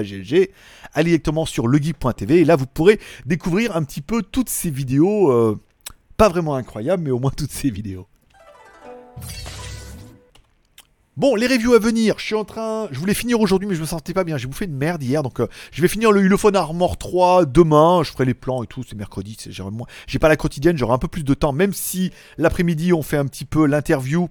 allez 0.93 1.11
directement 1.11 1.45
sur 1.45 1.67
legeek.tv 1.67 2.41
et 2.41 2.45
là, 2.45 2.55
vous 2.55 2.65
pourrez 2.67 2.99
découvrir 3.25 3.75
un 3.75 3.83
petit 3.83 4.01
peu 4.01 4.21
toutes 4.21 4.49
ces 4.49 4.69
vidéos, 4.69 5.31
euh, 5.31 5.59
pas 6.17 6.29
vraiment 6.29 6.55
incroyables, 6.55 7.03
mais 7.03 7.11
au 7.11 7.19
moins 7.19 7.31
toutes 7.31 7.51
ces 7.51 7.69
vidéos. 7.69 8.07
Bon, 11.17 11.35
les 11.35 11.47
reviews 11.47 11.73
à 11.73 11.79
venir, 11.79 12.15
je 12.17 12.25
suis 12.25 12.35
en 12.35 12.43
train. 12.43 12.89
Je 12.91 12.99
voulais 12.99 13.13
finir 13.13 13.39
aujourd'hui, 13.39 13.69
mais 13.69 13.75
je 13.75 13.79
me 13.79 13.85
sentais 13.85 14.13
pas 14.13 14.25
bien. 14.25 14.35
J'ai 14.35 14.47
bouffé 14.47 14.65
une 14.65 14.75
merde 14.75 15.01
hier, 15.01 15.23
donc 15.23 15.39
euh, 15.39 15.47
je 15.71 15.81
vais 15.81 15.87
finir 15.87 16.11
le 16.11 16.19
Ulefone 16.21 16.57
Armor 16.57 16.97
3 16.97 17.45
demain. 17.45 18.03
Je 18.03 18.11
ferai 18.11 18.25
les 18.25 18.33
plans 18.33 18.63
et 18.63 18.67
tout. 18.67 18.83
C'est 18.83 18.97
mercredi. 18.97 19.37
J'ai 19.49 19.63
j'ai 20.07 20.19
pas 20.19 20.27
la 20.27 20.35
quotidienne, 20.35 20.77
j'aurai 20.77 20.93
un 20.93 20.97
peu 20.97 21.07
plus 21.07 21.23
de 21.23 21.33
temps, 21.33 21.53
même 21.53 21.71
si 21.71 22.11
l'après-midi 22.37 22.91
on 22.91 23.01
fait 23.01 23.15
un 23.15 23.27
petit 23.27 23.45
peu 23.45 23.65
l'interview. 23.65 24.27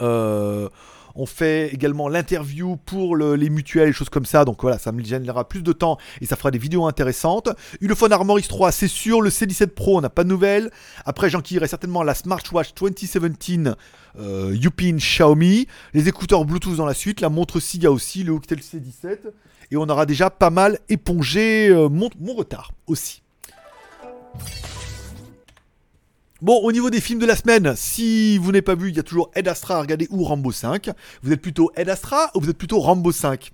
Euh, 0.00 0.70
on 1.16 1.26
fait 1.26 1.72
également 1.74 2.08
l'interview 2.08 2.76
pour 2.76 3.16
le- 3.16 3.34
les 3.36 3.50
mutuelles 3.50 3.88
et 3.88 3.92
choses 3.92 4.08
comme 4.10 4.24
ça. 4.26 4.44
Donc 4.44 4.62
voilà, 4.62 4.78
ça 4.78 4.92
me 4.92 5.02
générera 5.02 5.48
plus 5.48 5.62
de 5.62 5.72
temps 5.72 5.98
et 6.20 6.26
ça 6.26 6.36
fera 6.36 6.50
des 6.50 6.58
vidéos 6.58 6.86
intéressantes. 6.86 7.48
Ulefone 7.80 8.12
Armor 8.12 8.38
X3, 8.38 8.70
c'est 8.72 8.88
sûr. 8.88 9.20
Le 9.22 9.30
C17 9.30 9.68
Pro, 9.68 9.96
on 9.98 10.00
n'a 10.00 10.10
pas 10.10 10.24
de 10.24 10.28
nouvelles. 10.28 10.70
Après, 11.04 11.30
j'enquillerai 11.30 11.66
certainement 11.68 12.02
la 12.02 12.14
Smartwatch 12.14 12.74
2017 12.74 13.76
euh, 14.18 14.54
Yupin 14.54 14.96
Xiaomi. 14.96 15.66
Les 15.94 16.08
écouteurs 16.08 16.44
Bluetooth 16.44 16.76
dans 16.76 16.86
la 16.86 16.94
suite. 16.94 17.20
La 17.20 17.28
montre 17.28 17.60
SIGA 17.60 17.90
aussi, 17.90 18.22
le 18.22 18.32
Hooktel 18.32 18.58
C17. 18.60 19.18
Et 19.70 19.76
on 19.76 19.88
aura 19.88 20.06
déjà 20.06 20.30
pas 20.30 20.50
mal 20.50 20.78
épongé 20.88 21.68
euh, 21.70 21.88
mon 21.88 22.34
retard 22.34 22.72
aussi. 22.86 23.22
Bon, 26.42 26.60
au 26.62 26.70
niveau 26.70 26.90
des 26.90 27.00
films 27.00 27.18
de 27.18 27.24
la 27.24 27.34
semaine, 27.34 27.74
si 27.76 28.36
vous 28.36 28.48
n'avez 28.48 28.60
pas 28.60 28.74
vu, 28.74 28.90
il 28.90 28.96
y 28.96 28.98
a 29.00 29.02
toujours 29.02 29.30
Ed 29.34 29.48
Astra 29.48 29.80
à 29.80 29.86
ou 30.10 30.22
Rambo 30.22 30.52
5. 30.52 30.90
Vous 31.22 31.32
êtes 31.32 31.40
plutôt 31.40 31.72
Ed 31.76 31.88
Astra 31.88 32.30
ou 32.34 32.40
vous 32.40 32.50
êtes 32.50 32.58
plutôt 32.58 32.78
Rambo 32.78 33.10
5 33.10 33.52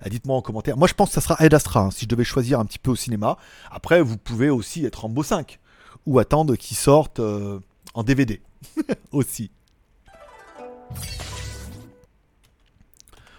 Ah, 0.00 0.08
Dites-moi 0.08 0.34
en 0.34 0.40
commentaire. 0.40 0.78
Moi, 0.78 0.88
je 0.88 0.94
pense 0.94 1.10
que 1.10 1.14
ça 1.16 1.20
sera 1.20 1.36
Ed 1.44 1.52
Astra 1.52 1.80
hein, 1.80 1.90
si 1.90 2.04
je 2.04 2.08
devais 2.08 2.24
choisir 2.24 2.58
un 2.58 2.64
petit 2.64 2.78
peu 2.78 2.90
au 2.90 2.96
cinéma. 2.96 3.36
Après, 3.70 4.00
vous 4.00 4.16
pouvez 4.16 4.48
aussi 4.48 4.86
être 4.86 5.02
Rambo 5.02 5.22
5 5.22 5.58
ou 6.06 6.18
attendre 6.18 6.56
qu'il 6.56 6.74
sorte 6.74 7.20
euh, 7.20 7.60
en 7.92 8.02
DVD 8.02 8.40
aussi. 9.12 9.50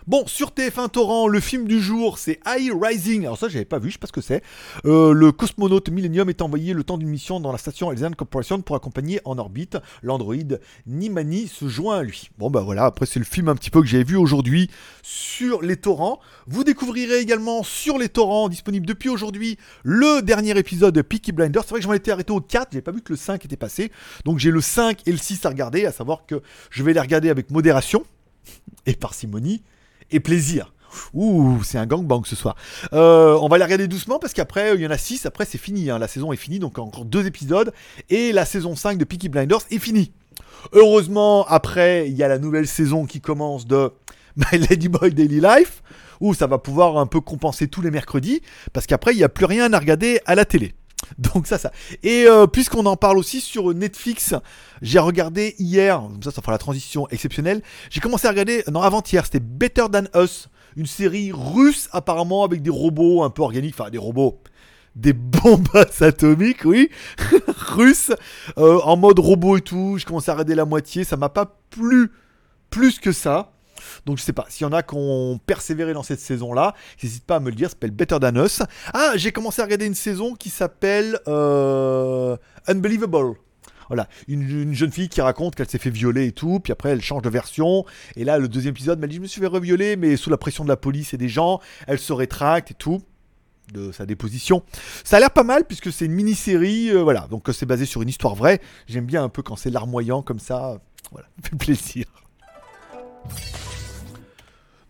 Bon, 0.05 0.25
sur 0.27 0.49
TF1 0.49 0.89
Torrent, 0.89 1.29
le 1.29 1.39
film 1.39 1.65
du 1.65 1.81
jour, 1.81 2.17
c'est 2.17 2.41
High 2.45 2.73
Rising. 2.77 3.21
Alors 3.23 3.37
ça, 3.37 3.47
j'avais 3.47 3.63
pas 3.63 3.79
vu, 3.79 3.87
je 3.87 3.93
sais 3.93 3.99
pas 3.99 4.07
ce 4.07 4.11
que 4.11 4.19
c'est. 4.19 4.43
Euh, 4.83 5.13
le 5.13 5.31
cosmonaute 5.31 5.87
Millennium 5.89 6.29
est 6.29 6.41
envoyé 6.41 6.73
le 6.73 6.83
temps 6.83 6.97
d'une 6.97 7.07
mission 7.07 7.39
dans 7.39 7.53
la 7.53 7.57
station 7.57 7.89
Alien 7.89 8.13
Corporation 8.13 8.61
pour 8.61 8.75
accompagner 8.75 9.21
en 9.23 9.37
orbite 9.37 9.77
l'androïde 10.01 10.59
Nimani 10.87 11.47
se 11.47 11.69
joint 11.69 11.99
à 11.99 12.03
lui. 12.03 12.29
Bon 12.37 12.49
bah 12.49 12.59
voilà, 12.59 12.83
après 12.83 13.05
c'est 13.05 13.19
le 13.19 13.23
film 13.23 13.47
un 13.47 13.55
petit 13.55 13.69
peu 13.69 13.79
que 13.79 13.87
j'ai 13.87 14.03
vu 14.03 14.17
aujourd'hui 14.17 14.69
sur 15.03 15.61
les 15.61 15.77
torrents. 15.77 16.19
Vous 16.47 16.65
découvrirez 16.65 17.19
également 17.19 17.63
sur 17.63 17.97
les 17.97 18.09
torrents, 18.09 18.49
disponible 18.49 18.85
depuis 18.85 19.07
aujourd'hui, 19.07 19.57
le 19.83 20.21
dernier 20.21 20.57
épisode 20.57 20.93
de 20.93 21.01
Peaky 21.01 21.31
Blinders. 21.31 21.63
C'est 21.63 21.69
vrai 21.69 21.79
que 21.79 21.85
j'en 21.85 21.93
étais 21.93 22.11
arrêté 22.11 22.33
au 22.33 22.41
4, 22.41 22.73
j'avais 22.73 22.81
pas 22.81 22.91
vu 22.91 23.01
que 23.01 23.13
le 23.13 23.17
5 23.17 23.45
était 23.45 23.55
passé. 23.55 23.89
Donc 24.25 24.39
j'ai 24.39 24.51
le 24.51 24.59
5 24.59 25.01
et 25.05 25.11
le 25.13 25.17
6 25.17 25.45
à 25.45 25.49
regarder, 25.49 25.85
à 25.85 25.93
savoir 25.93 26.25
que 26.25 26.41
je 26.71 26.83
vais 26.83 26.91
les 26.91 26.99
regarder 26.99 27.29
avec 27.29 27.51
modération 27.51 28.03
et 28.85 28.95
parcimonie 28.95 29.63
et 30.13 30.19
plaisir. 30.19 30.73
Ouh, 31.13 31.61
c'est 31.63 31.77
un 31.77 31.85
gangbang 31.85 32.23
ce 32.25 32.35
soir. 32.35 32.55
Euh, 32.93 33.37
on 33.41 33.47
va 33.47 33.57
les 33.57 33.63
regarder 33.63 33.87
doucement 33.87 34.19
parce 34.19 34.33
qu'après, 34.33 34.75
il 34.75 34.81
y 34.81 34.87
en 34.87 34.91
a 34.91 34.97
6, 34.97 35.25
après 35.25 35.45
c'est 35.45 35.57
fini, 35.57 35.89
hein. 35.89 35.97
la 35.97 36.07
saison 36.07 36.31
est 36.31 36.37
finie, 36.37 36.59
donc 36.59 36.77
encore 36.77 37.05
deux 37.05 37.25
épisodes, 37.25 37.73
et 38.09 38.31
la 38.31 38.45
saison 38.45 38.75
5 38.75 38.97
de 38.97 39.03
Peaky 39.03 39.29
Blinders 39.29 39.61
est 39.71 39.79
finie. 39.79 40.11
Heureusement, 40.71 41.45
après, 41.47 42.07
il 42.07 42.15
y 42.15 42.23
a 42.23 42.27
la 42.27 42.39
nouvelle 42.39 42.67
saison 42.67 43.05
qui 43.05 43.21
commence 43.21 43.65
de 43.67 43.91
My 44.35 44.57
Ladyboy 44.57 45.13
Daily 45.13 45.41
Life, 45.41 45.83
où 46.19 46.33
ça 46.33 46.47
va 46.47 46.57
pouvoir 46.57 46.97
un 46.97 47.05
peu 47.05 47.21
compenser 47.21 47.67
tous 47.67 47.81
les 47.81 47.91
mercredis, 47.91 48.41
parce 48.71 48.85
qu'après, 48.85 49.13
il 49.13 49.17
n'y 49.17 49.23
a 49.23 49.29
plus 49.29 49.45
rien 49.45 49.73
à 49.73 49.79
regarder 49.79 50.19
à 50.25 50.35
la 50.35 50.45
télé. 50.45 50.73
Donc 51.17 51.47
ça, 51.47 51.57
ça. 51.57 51.71
Et 52.03 52.25
euh, 52.27 52.47
puisqu'on 52.47 52.85
en 52.85 52.95
parle 52.95 53.17
aussi 53.17 53.41
sur 53.41 53.73
Netflix, 53.73 54.33
j'ai 54.81 54.99
regardé 54.99 55.55
hier, 55.59 56.01
ça, 56.23 56.31
ça 56.31 56.41
fera 56.41 56.51
la 56.51 56.57
transition 56.57 57.07
exceptionnelle. 57.09 57.61
J'ai 57.89 58.01
commencé 58.01 58.27
à 58.27 58.31
regarder, 58.31 58.63
non 58.71 58.81
avant-hier, 58.81 59.25
c'était 59.25 59.39
Better 59.39 59.85
Than 59.91 60.05
Us, 60.19 60.49
une 60.75 60.85
série 60.85 61.31
russe 61.33 61.89
apparemment 61.91 62.43
avec 62.43 62.61
des 62.61 62.69
robots 62.69 63.23
un 63.23 63.29
peu 63.29 63.41
organiques, 63.41 63.75
enfin 63.77 63.89
des 63.89 63.97
robots, 63.97 64.41
des 64.95 65.13
bombes 65.13 65.67
atomiques, 65.99 66.65
oui, 66.65 66.89
russes, 67.47 68.11
euh, 68.57 68.79
en 68.83 68.97
mode 68.97 69.19
robot 69.19 69.57
et 69.57 69.61
tout. 69.61 69.97
J'ai 69.97 70.05
commencé 70.05 70.29
à 70.31 70.33
regarder 70.33 70.55
la 70.55 70.65
moitié, 70.65 71.03
ça 71.03 71.17
m'a 71.17 71.29
pas 71.29 71.57
plu 71.69 72.11
plus 72.69 72.99
que 72.99 73.11
ça. 73.11 73.52
Donc 74.05 74.17
je 74.17 74.23
sais 74.23 74.33
pas, 74.33 74.45
s'il 74.49 74.65
y 74.65 74.69
en 74.69 74.73
a 74.73 74.83
qui 74.83 74.95
ont 74.95 75.39
persévéré 75.45 75.93
dans 75.93 76.03
cette 76.03 76.19
saison-là, 76.19 76.73
n'hésite 77.01 77.25
pas 77.25 77.37
à 77.37 77.39
me 77.39 77.49
le 77.49 77.55
dire, 77.55 77.69
ça 77.69 77.73
s'appelle 77.73 77.91
Better 77.91 78.19
Than 78.19 78.43
Us. 78.43 78.61
Ah, 78.93 79.13
j'ai 79.15 79.31
commencé 79.31 79.61
à 79.61 79.65
regarder 79.65 79.85
une 79.85 79.95
saison 79.95 80.35
qui 80.35 80.49
s'appelle 80.49 81.19
euh, 81.27 82.37
Unbelievable. 82.67 83.35
Voilà, 83.87 84.07
une, 84.27 84.41
une 84.41 84.73
jeune 84.73 84.91
fille 84.91 85.09
qui 85.09 85.21
raconte 85.21 85.55
qu'elle 85.55 85.69
s'est 85.69 85.77
fait 85.77 85.89
violer 85.89 86.27
et 86.27 86.31
tout, 86.31 86.59
puis 86.59 86.71
après 86.71 86.89
elle 86.89 87.01
change 87.01 87.21
de 87.21 87.29
version, 87.29 87.85
et 88.15 88.23
là 88.23 88.39
le 88.39 88.47
deuxième 88.47 88.71
épisode, 88.71 88.99
elle 89.03 89.09
dit 89.09 89.17
je 89.17 89.21
me 89.21 89.27
suis 89.27 89.41
fait 89.41 89.47
revioler, 89.47 89.97
mais 89.97 90.15
sous 90.15 90.29
la 90.29 90.37
pression 90.37 90.63
de 90.63 90.69
la 90.69 90.77
police 90.77 91.13
et 91.13 91.17
des 91.17 91.29
gens, 91.29 91.59
elle 91.85 91.99
se 91.99 92.13
rétracte 92.13 92.71
et 92.71 92.75
tout 92.75 93.01
de 93.71 93.91
sa 93.91 94.05
déposition. 94.05 94.63
Ça 95.03 95.17
a 95.17 95.19
l'air 95.19 95.31
pas 95.31 95.43
mal 95.43 95.65
puisque 95.65 95.91
c'est 95.91 96.05
une 96.05 96.13
mini-série, 96.13 96.89
euh, 96.89 97.01
voilà, 97.01 97.27
donc 97.29 97.47
c'est 97.53 97.65
basé 97.65 97.85
sur 97.85 98.01
une 98.01 98.09
histoire 98.09 98.35
vraie. 98.35 98.61
J'aime 98.87 99.05
bien 99.05 99.23
un 99.23 99.29
peu 99.29 99.41
quand 99.41 99.55
c'est 99.55 99.69
larmoyant 99.69 100.21
comme 100.21 100.39
ça, 100.39 100.79
voilà, 101.11 101.27
fait 101.43 101.55
plaisir. 101.55 102.05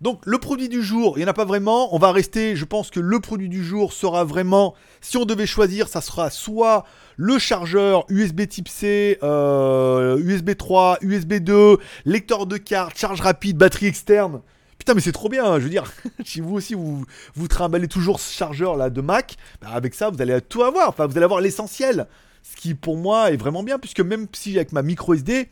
Donc 0.04 0.20
le 0.26 0.38
produit 0.38 0.68
du 0.68 0.84
jour, 0.84 1.14
il 1.16 1.22
n'y 1.22 1.26
en 1.26 1.30
a 1.30 1.34
pas 1.34 1.46
vraiment. 1.46 1.96
On 1.96 1.98
va 1.98 2.12
rester, 2.12 2.58
je 2.58 2.66
pense 2.66 2.92
que 2.92 3.00
le 3.00 3.22
produit 3.22 3.48
du 3.48 3.64
jour 3.64 3.94
sera 3.94 4.26
vraiment, 4.26 4.76
si 5.00 5.16
on 5.16 5.24
devait 5.24 5.46
choisir, 5.46 5.88
ça 5.88 6.02
sera 6.02 6.30
soit 6.30 6.84
le 7.16 7.40
chargeur 7.40 8.04
USB 8.10 8.46
type 8.50 8.68
C, 8.68 9.18
USB 9.22 10.58
3, 10.58 10.98
USB 11.04 11.36
2, 11.36 11.78
lecteur 12.04 12.48
de 12.48 12.58
carte, 12.58 12.98
charge 12.98 13.22
rapide, 13.22 13.56
batterie 13.56 13.86
externe. 13.86 14.42
Putain 14.78 14.94
mais 14.94 15.00
c'est 15.00 15.14
trop 15.14 15.30
bien, 15.30 15.58
je 15.60 15.64
veux 15.64 15.70
dire, 15.70 15.90
si 16.26 16.42
vous 16.42 16.54
aussi 16.56 16.74
vous, 16.74 17.06
vous 17.36 17.48
trimballez 17.48 17.88
toujours 17.88 18.20
ce 18.20 18.34
chargeur 18.34 18.76
là 18.76 18.90
de 18.90 19.00
Mac, 19.00 19.38
bah, 19.62 19.70
avec 19.74 19.94
ça 19.94 20.10
vous 20.10 20.22
allez 20.22 20.42
tout 20.42 20.64
avoir, 20.64 20.90
enfin 20.90 21.06
vous 21.06 21.16
allez 21.16 21.24
avoir 21.24 21.40
l'essentiel. 21.40 22.08
Ce 22.44 22.58
qui 22.58 22.74
pour 22.74 22.98
moi 22.98 23.32
est 23.32 23.38
vraiment 23.38 23.64
bien, 23.64 23.80
puisque 23.80 24.02
même 24.02 24.28
si 24.34 24.58
avec 24.58 24.74
ma 24.74 24.82
micro 24.82 25.14
SD, 25.14 25.48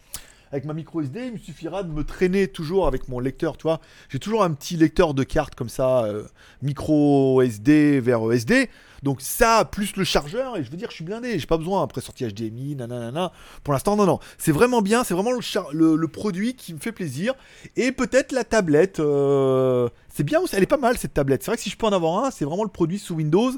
avec 0.52 0.66
ma 0.66 0.74
micro 0.74 1.02
SD, 1.02 1.28
il 1.28 1.34
me 1.34 1.38
suffira 1.38 1.84
de 1.84 1.92
me 1.92 2.04
traîner 2.04 2.48
toujours 2.48 2.88
avec 2.88 3.08
mon 3.08 3.20
lecteur, 3.20 3.58
tu 3.58 3.64
vois. 3.64 3.80
J'ai 4.10 4.20
toujours 4.20 4.44
un 4.44 4.52
petit 4.52 4.76
lecteur 4.76 5.14
de 5.14 5.24
cartes 5.24 5.56
comme 5.56 5.70
ça, 5.70 6.04
euh, 6.04 6.24
micro 6.62 7.42
SD 7.42 8.00
vers 8.02 8.32
SD. 8.32 8.70
Donc 9.02 9.22
ça, 9.22 9.66
plus 9.66 9.96
le 9.96 10.04
chargeur, 10.04 10.58
et 10.58 10.64
je 10.64 10.70
veux 10.70 10.78
dire, 10.78 10.90
je 10.92 10.96
suis 10.96 11.04
blindé, 11.04 11.40
j'ai 11.40 11.48
pas 11.48 11.58
besoin 11.58 11.82
après 11.82 12.02
sortie 12.02 12.28
HDMI, 12.28 12.76
nanana. 12.76 13.32
Pour 13.64 13.74
l'instant, 13.74 13.96
non, 13.96 14.06
non. 14.06 14.20
C'est 14.38 14.52
vraiment 14.52 14.82
bien, 14.82 15.04
c'est 15.04 15.16
vraiment 15.16 15.32
le, 15.32 16.08
produit 16.08 16.54
qui 16.54 16.74
me 16.74 16.80
fait 16.80 16.92
plaisir. 16.92 17.34
Et 17.78 17.92
peut-être 17.92 18.32
la 18.32 18.44
tablette, 18.44 19.00
euh, 19.00 19.90
c'est 20.14 20.24
bien 20.24 20.42
elle 20.52 20.64
est 20.64 20.68
pas 20.68 20.78
mal 20.78 20.98
cette 20.98 21.14
tablette. 21.14 21.44
C'est 21.44 21.50
vrai 21.50 21.58
que 21.58 21.64
si 21.64 21.70
je 21.70 21.78
peux 21.78 21.88
en 21.88 21.94
avoir 21.94 22.26
un, 22.26 22.32
c'est 22.32 22.46
vraiment 22.46 22.64
le 22.64 22.70
produit 22.70 23.00
sous 23.00 23.16
Windows. 23.16 23.52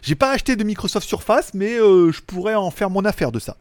J'ai 0.00 0.14
pas 0.14 0.30
acheté 0.30 0.56
de 0.56 0.64
Microsoft 0.64 1.06
Surface, 1.06 1.52
mais 1.52 1.78
euh, 1.78 2.12
je 2.12 2.22
pourrais 2.22 2.54
en 2.54 2.70
faire 2.70 2.88
mon 2.88 3.04
affaire 3.04 3.32
de 3.32 3.38
ça. 3.38 3.56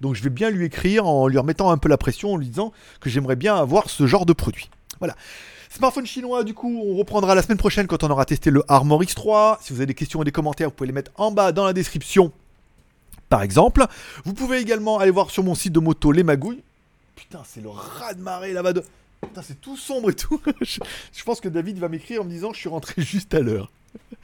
Donc 0.00 0.14
je 0.14 0.22
vais 0.22 0.30
bien 0.30 0.50
lui 0.50 0.66
écrire 0.66 1.06
en 1.06 1.26
lui 1.26 1.38
remettant 1.38 1.70
un 1.70 1.78
peu 1.78 1.88
la 1.88 1.96
pression, 1.96 2.34
en 2.34 2.36
lui 2.36 2.46
disant 2.46 2.72
que 3.00 3.10
j'aimerais 3.10 3.36
bien 3.36 3.56
avoir 3.56 3.90
ce 3.90 4.06
genre 4.06 4.26
de 4.26 4.32
produit. 4.32 4.70
Voilà. 4.98 5.16
Smartphone 5.70 6.06
chinois, 6.06 6.44
du 6.44 6.54
coup, 6.54 6.82
on 6.84 6.96
reprendra 6.96 7.34
la 7.34 7.42
semaine 7.42 7.58
prochaine 7.58 7.86
quand 7.86 8.02
on 8.02 8.10
aura 8.10 8.24
testé 8.24 8.50
le 8.50 8.64
Armor 8.68 9.02
X3. 9.02 9.58
Si 9.60 9.72
vous 9.72 9.80
avez 9.80 9.86
des 9.86 9.94
questions 9.94 10.22
et 10.22 10.24
des 10.24 10.32
commentaires, 10.32 10.68
vous 10.68 10.74
pouvez 10.74 10.86
les 10.86 10.94
mettre 10.94 11.10
en 11.16 11.30
bas 11.30 11.52
dans 11.52 11.66
la 11.66 11.72
description, 11.72 12.32
par 13.28 13.42
exemple. 13.42 13.86
Vous 14.24 14.32
pouvez 14.32 14.58
également 14.58 14.98
aller 14.98 15.10
voir 15.10 15.30
sur 15.30 15.44
mon 15.44 15.54
site 15.54 15.72
de 15.72 15.80
moto 15.80 16.10
Les 16.10 16.22
Magouilles. 16.22 16.62
Putain, 17.16 17.42
c'est 17.46 17.60
le 17.60 17.68
raz 17.68 18.14
de 18.14 18.22
marée 18.22 18.52
là-bas 18.52 18.72
de. 18.72 18.82
Putain, 19.20 19.42
c'est 19.42 19.60
tout 19.60 19.76
sombre 19.76 20.10
et 20.10 20.14
tout. 20.14 20.40
je, 20.62 21.24
pense 21.24 21.40
que 21.40 21.48
David 21.48 21.78
va 21.78 21.88
m'écrire 21.88 22.22
en 22.22 22.24
me 22.24 22.30
disant 22.30 22.52
je 22.52 22.60
suis 22.60 22.68
rentré 22.68 22.94
juste 23.02 23.34
à 23.34 23.40
l'heure. 23.40 23.70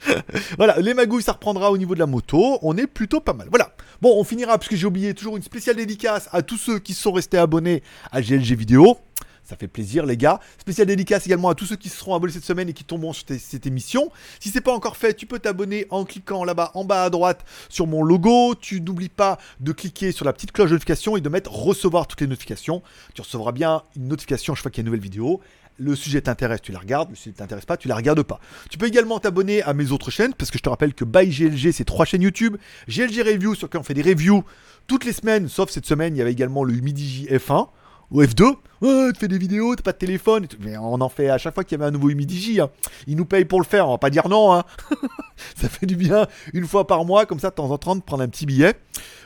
voilà, 0.57 0.79
les 0.79 0.93
magouilles, 0.93 1.23
ça 1.23 1.33
reprendra 1.33 1.71
au 1.71 1.77
niveau 1.77 1.93
de 1.93 1.99
la 1.99 2.05
moto. 2.05 2.59
On 2.61 2.77
est 2.77 2.87
plutôt 2.87 3.19
pas 3.19 3.33
mal. 3.33 3.47
Voilà. 3.49 3.75
Bon, 4.01 4.13
on 4.19 4.23
finira, 4.23 4.57
parce 4.57 4.67
que 4.67 4.75
j'ai 4.75 4.87
oublié 4.87 5.13
toujours 5.13 5.37
une 5.37 5.43
spéciale 5.43 5.77
dédicace 5.77 6.29
à 6.31 6.41
tous 6.41 6.57
ceux 6.57 6.79
qui 6.79 6.93
sont 6.93 7.11
restés 7.11 7.37
abonnés 7.37 7.81
à 8.11 8.21
GLG 8.21 8.55
Vidéo. 8.55 8.97
Ça 9.45 9.55
fait 9.55 9.67
plaisir, 9.67 10.07
les 10.07 10.17
gars. 10.17 10.39
Spéciale 10.57 10.87
dédicace 10.87 11.27
également 11.27 11.49
à 11.49 11.55
tous 11.55 11.67
ceux 11.67 11.75
qui 11.75 11.89
se 11.89 11.97
seront 11.97 12.15
abonnés 12.15 12.33
cette 12.33 12.43
semaine 12.43 12.67
et 12.67 12.73
qui 12.73 12.83
tomberont 12.83 13.13
sur 13.13 13.25
cette 13.39 13.67
émission. 13.67 14.11
Si 14.39 14.49
c'est 14.49 14.59
pas 14.59 14.73
encore 14.73 14.97
fait, 14.97 15.13
tu 15.13 15.27
peux 15.27 15.37
t'abonner 15.37 15.85
en 15.91 16.03
cliquant 16.03 16.43
là-bas 16.43 16.71
en 16.73 16.83
bas 16.83 17.03
à 17.03 17.09
droite 17.11 17.45
sur 17.69 17.85
mon 17.85 18.01
logo. 18.01 18.55
Tu 18.55 18.81
n'oublies 18.81 19.07
pas 19.07 19.37
de 19.59 19.71
cliquer 19.71 20.11
sur 20.11 20.25
la 20.25 20.33
petite 20.33 20.51
cloche 20.51 20.69
de 20.69 20.73
notification 20.73 21.15
et 21.15 21.21
de 21.21 21.29
mettre 21.29 21.51
recevoir 21.51 22.07
toutes 22.07 22.21
les 22.21 22.27
notifications. 22.27 22.81
Tu 23.13 23.21
recevras 23.21 23.51
bien 23.51 23.83
une 23.95 24.07
notification 24.07 24.55
chaque 24.55 24.63
fois 24.63 24.71
qu'il 24.71 24.79
y 24.79 24.81
a 24.81 24.83
une 24.83 24.87
nouvelle 24.87 25.03
vidéo. 25.03 25.41
Le 25.77 25.95
sujet 25.95 26.21
t'intéresse, 26.21 26.61
tu 26.61 26.71
la 26.71 26.79
regardes. 26.79 27.09
Le 27.09 27.15
sujet 27.15 27.35
t'intéresse 27.35 27.65
pas, 27.65 27.75
tu 27.75 27.87
la 27.87 27.95
regardes 27.95 28.23
pas. 28.23 28.39
Tu 28.69 28.77
peux 28.77 28.87
également 28.87 29.19
t'abonner 29.19 29.61
à 29.63 29.73
mes 29.73 29.91
autres 29.91 30.09
chaînes 30.09 30.33
parce 30.33 30.51
que 30.51 30.57
je 30.57 30.63
te 30.63 30.69
rappelle 30.69 30.93
que 30.93 31.03
by 31.03 31.27
GLG, 31.27 31.71
c'est 31.71 31.83
trois 31.83 32.05
chaînes 32.05 32.21
YouTube. 32.21 32.55
GLG 32.87 33.21
Review 33.21 33.55
sur 33.55 33.67
lequel 33.67 33.81
on 33.81 33.83
fait 33.83 33.93
des 33.93 34.01
reviews 34.01 34.43
toutes 34.87 35.03
les 35.03 35.13
semaines, 35.13 35.49
sauf 35.49 35.69
cette 35.69 35.85
semaine, 35.85 36.15
il 36.15 36.19
y 36.19 36.21
avait 36.21 36.31
également 36.31 36.63
le 36.63 36.73
Midi 36.73 37.27
F1 37.29 37.69
ou 38.11 38.21
F2. 38.21 38.55
Ouais, 38.85 39.11
tu 39.13 39.19
fais 39.19 39.27
des 39.27 39.39
vidéos, 39.39 39.75
t'as 39.75 39.81
pas 39.81 39.93
de 39.93 39.97
téléphone. 39.97 40.45
tout. 40.45 40.57
Mais 40.59 40.77
on 40.77 41.01
en 41.01 41.09
fait 41.09 41.29
à 41.29 41.39
chaque 41.39 41.55
fois 41.55 41.63
qu'il 41.63 41.75
y 41.75 41.81
avait 41.81 41.89
un 41.89 41.91
nouveau 41.91 42.09
Humidigi. 42.09 42.61
Hein. 42.61 42.69
Ils 43.07 43.15
nous 43.15 43.25
payent 43.25 43.45
pour 43.45 43.59
le 43.59 43.65
faire, 43.65 43.87
on 43.87 43.93
va 43.93 43.97
pas 43.97 44.11
dire 44.11 44.29
non. 44.29 44.53
Hein. 44.53 44.63
Ça 45.55 45.67
fait 45.69 45.87
du 45.87 45.95
bien 45.95 46.27
une 46.53 46.67
fois 46.67 46.85
par 46.85 47.03
mois, 47.03 47.25
comme 47.25 47.39
ça, 47.39 47.49
de 47.49 47.55
temps 47.55 47.71
en 47.71 47.79
temps, 47.79 47.95
de 47.95 48.01
prendre 48.01 48.21
un 48.21 48.27
petit 48.27 48.45
billet. 48.45 48.75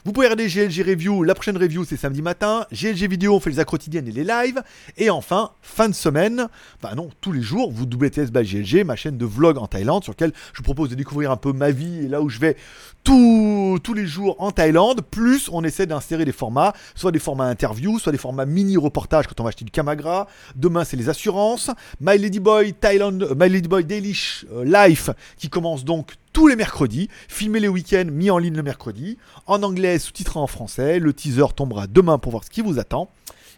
Vous 0.05 0.13
pouvez 0.13 0.27
regarder 0.27 0.47
GLG 0.47 0.81
Review. 0.87 1.23
La 1.23 1.35
prochaine 1.35 1.57
review, 1.57 1.83
c'est 1.83 1.97
samedi 1.97 2.21
matin. 2.21 2.65
GLG 2.71 3.09
Vidéo, 3.09 3.35
on 3.35 3.39
fait 3.39 3.51
les 3.51 3.63
quotidiennes 3.65 4.07
et 4.07 4.11
les 4.11 4.23
lives. 4.23 4.63
Et 4.97 5.09
enfin, 5.09 5.51
fin 5.61 5.89
de 5.89 5.93
semaine, 5.93 6.47
bah 6.81 6.95
non, 6.95 7.09
tous 7.21 7.31
les 7.31 7.41
jours, 7.41 7.71
vous 7.71 7.83
WTS 7.83 8.31
by 8.31 8.43
GLG, 8.43 8.85
ma 8.85 8.95
chaîne 8.95 9.17
de 9.17 9.25
vlog 9.25 9.57
en 9.57 9.67
Thaïlande, 9.67 10.03
sur 10.03 10.13
laquelle 10.13 10.31
je 10.53 10.59
vous 10.59 10.63
propose 10.63 10.89
de 10.89 10.95
découvrir 10.95 11.31
un 11.31 11.37
peu 11.37 11.51
ma 11.51 11.71
vie 11.71 12.05
et 12.05 12.07
là 12.07 12.21
où 12.21 12.29
je 12.29 12.39
vais 12.39 12.55
tous, 13.03 13.79
tous 13.83 13.93
les 13.93 14.07
jours 14.07 14.35
en 14.39 14.51
Thaïlande. 14.51 15.01
Plus, 15.01 15.49
on 15.51 15.63
essaie 15.63 15.85
d'insérer 15.85 16.25
des 16.25 16.31
formats, 16.31 16.73
soit 16.95 17.11
des 17.11 17.19
formats 17.19 17.45
interviews, 17.45 17.99
soit 17.99 18.11
des 18.11 18.17
formats 18.17 18.45
mini-reportages 18.45 19.27
quand 19.27 19.39
on 19.41 19.43
va 19.43 19.48
acheter 19.49 19.65
du 19.65 19.71
Camagra. 19.71 20.27
Demain, 20.55 20.83
c'est 20.83 20.97
les 20.97 21.09
assurances. 21.09 21.69
My 21.99 22.17
Ladyboy 22.17 22.73
Thailand, 22.73 23.21
euh, 23.21 23.35
My 23.35 23.49
Ladyboy 23.49 23.83
Daily 23.83 24.17
euh, 24.51 24.63
Life, 24.63 25.09
qui 25.37 25.49
commence 25.49 25.83
donc 25.83 26.13
tous 26.33 26.47
les 26.47 26.55
mercredis, 26.55 27.09
filmé 27.27 27.59
les 27.59 27.67
week-ends, 27.67 28.05
mis 28.09 28.31
en 28.31 28.37
ligne 28.37 28.55
le 28.55 28.63
mercredi, 28.63 29.17
en 29.47 29.61
anglais, 29.63 29.99
sous-titré 29.99 30.39
en 30.39 30.47
français. 30.47 30.99
Le 30.99 31.13
teaser 31.13 31.53
tombera 31.55 31.87
demain 31.87 32.17
pour 32.17 32.31
voir 32.31 32.43
ce 32.43 32.49
qui 32.49 32.61
vous 32.61 32.79
attend. 32.79 33.09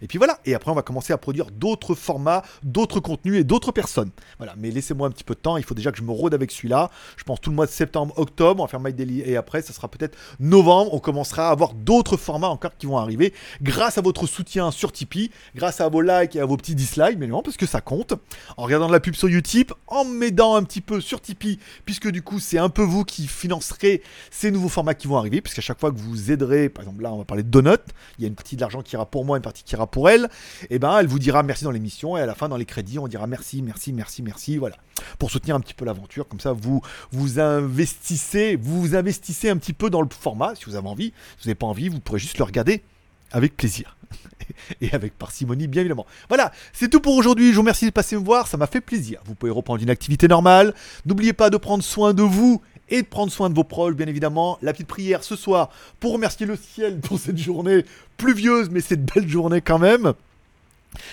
Et 0.02 0.08
puis 0.08 0.18
voilà, 0.18 0.40
et 0.46 0.56
après 0.56 0.72
on 0.72 0.76
va 0.76 0.82
commencer 0.82 1.14
à 1.14 1.18
produire 1.18 1.52
d'autres 1.52 1.96
formats, 1.96 2.44
d'autres 2.64 3.00
contenus 3.00 3.40
et 3.40 3.44
d'autres 3.44 3.72
personnes. 3.72 4.12
Voilà, 4.38 4.54
mais 4.58 4.72
laissez-moi 4.72 5.08
un 5.08 5.12
petit 5.12 5.24
peu 5.24 5.36
de 5.36 5.40
temps, 5.40 5.58
il 5.58 5.64
faut 5.64 5.76
déjà 5.76 5.92
que 5.92 5.98
je 5.98 6.04
me 6.04 6.12
rôde 6.12 6.34
avec 6.34 6.52
celui-là. 6.52 6.90
Je 7.18 7.24
pense 7.24 7.40
tout 7.40 7.50
le 7.50 7.56
mois 7.56 7.66
de 7.66 7.72
septembre, 7.72 8.14
octobre, 8.18 8.62
on 8.62 8.66
va 8.66 8.70
faire 8.70 8.80
My 8.80 8.94
Daily 8.94 9.22
et 9.22 9.38
après 9.38 9.62
ça 9.62 9.74
sera 9.74 9.88
peut-être 9.88 10.18
novembre, 10.40 10.94
on 10.94 11.00
commencera 11.00 11.50
à 11.50 11.52
avoir 11.52 11.74
d'autres 11.74 12.18
formats 12.18 12.50
encore 12.50 12.76
qui 12.78 12.86
vont 12.86 12.98
arriver 12.98 13.34
grâce 13.62 13.98
à 13.98 14.02
votre 14.02 14.26
soutien 14.28 14.72
sur 14.72 14.92
Tipeee, 14.92 15.32
grâce 15.56 15.82
à 15.82 15.90
vos 15.90 16.02
likes 16.02 16.36
et 16.36 16.40
à 16.40 16.46
vos 16.46 16.58
petits 16.58 16.76
dislikes, 16.76 17.18
mais 17.18 17.28
non, 17.28 17.42
parce 17.42 17.58
que 17.58 17.66
ça 17.66 17.82
compte. 17.82 18.14
En 18.58 18.64
regardant 18.64 18.88
de 18.88 18.94
la 18.94 19.00
pub 19.00 19.16
sur 19.16 19.30
YouTube, 19.30 19.72
en 19.88 20.06
m'aidant 20.06 20.56
un 20.56 20.64
petit 20.64 20.82
peu 20.82 21.02
sur 21.02 21.22
Tipeee, 21.22 21.60
puisque 21.86 22.10
du 22.10 22.22
coup 22.22 22.40
c'est 22.40 22.58
un 22.58 22.70
peu 22.70 22.84
vous 22.84 23.04
qui 23.04 23.28
financerez 23.28 24.02
ces 24.32 24.52
nouveaux 24.52 24.70
formats 24.70 24.94
qui 24.94 25.08
vont 25.08 25.18
arriver, 25.18 25.42
puisqu'à 25.42 25.62
chaque 25.62 25.80
fois 25.80 25.92
que 25.92 25.98
vous 25.98 26.32
aiderez, 26.32 26.70
par 26.70 26.84
exemple 26.84 27.04
là 27.04 27.14
on 27.14 27.18
va 27.18 27.26
parler 27.26 27.44
de 27.44 27.50
Donut, 27.50 27.80
il 28.18 28.24
y 28.24 28.26
a 28.26 28.28
une 28.28 28.36
partie 28.36 28.56
de 28.56 28.62
l'argent 28.62 28.82
qui 28.82 28.96
ira 28.96 29.06
pour 29.06 29.26
moi, 29.26 29.38
une 29.38 29.44
partie 29.44 29.64
qui 29.64 29.76
ira 29.76 29.88
pour 29.91 30.10
elle, 30.10 30.30
et 30.63 30.75
eh 30.75 30.80
ben 30.80 30.97
elle 30.97 31.08
vous 31.08 31.19
dira 31.19 31.43
merci 31.43 31.63
dans 31.63 31.71
l'émission 31.71 32.17
et 32.17 32.21
à 32.21 32.25
la 32.25 32.36
fin 32.36 32.49
dans 32.49 32.58
les 32.58 32.65
crédits 32.65 32.99
on 32.99 33.08
dira 33.08 33.27
merci, 33.27 33.62
merci, 33.62 33.93
merci, 33.93 34.23
merci, 34.23 34.58
voilà. 34.58 34.77
Pour 35.19 35.32
soutenir 35.32 35.56
un 35.56 35.60
petit 35.60 35.73
peu 35.73 35.86
l'aventure, 35.86 36.27
comme 36.27 36.39
ça 36.39 36.54
vous 36.54 36.82
vous 37.12 37.39
investissez, 37.39 38.56
vous 38.56 38.82
vous 38.82 38.95
investissez 38.95 39.49
un 39.49 39.58
petit 39.58 39.73
peu 39.73 39.89
dans 39.89 40.01
le 40.01 40.08
format 40.10 40.56
si 40.56 40.65
vous 40.65 40.75
avez 40.75 40.88
envie. 40.88 41.13
Si 41.38 41.43
vous 41.43 41.49
n'avez 41.49 41.56
pas 41.56 41.67
envie, 41.67 41.89
vous 41.89 41.99
pourrez 41.99 42.19
juste 42.19 42.38
le 42.38 42.43
regarder 42.43 42.84
avec 43.32 43.56
plaisir. 43.56 43.97
et 44.82 44.93
avec 44.93 45.17
parcimonie, 45.17 45.67
bien 45.67 45.82
évidemment. 45.82 46.06
Voilà, 46.27 46.51
c'est 46.73 46.89
tout 46.89 46.99
pour 46.99 47.15
aujourd'hui. 47.15 47.49
Je 47.49 47.56
vous 47.56 47.62
remercie 47.62 47.86
de 47.86 47.91
passer 47.91 48.15
me 48.15 48.23
voir, 48.23 48.47
ça 48.47 48.58
m'a 48.58 48.67
fait 48.67 48.82
plaisir. 48.82 49.21
Vous 49.25 49.36
pouvez 49.36 49.51
reprendre 49.51 49.82
une 49.82 49.89
activité 49.89 50.27
normale. 50.27 50.73
N'oubliez 51.06 51.34
pas 51.34 51.49
de 51.49 51.58
prendre 51.58 51.84
soin 51.84 52.13
de 52.13 52.23
vous 52.23 52.62
et 52.91 53.01
de 53.01 53.08
prendre 53.08 53.32
soin 53.32 53.49
de 53.49 53.56
vos 53.56 53.63
proches, 53.63 53.95
bien 53.95 54.08
évidemment. 54.08 54.60
La 54.62 54.73
petite 54.73 54.88
prière 54.88 55.23
ce 55.23 55.36
soir 55.36 55.69
pour 55.99 56.13
remercier 56.13 56.45
le 56.45 56.56
ciel 56.56 56.99
pour 56.99 57.17
cette 57.17 57.38
journée 57.38 57.86
pluvieuse, 58.17 58.69
mais 58.69 58.82
cette 58.82 59.06
belle 59.06 59.27
journée 59.27 59.62
quand 59.62 59.80
même 59.80 60.13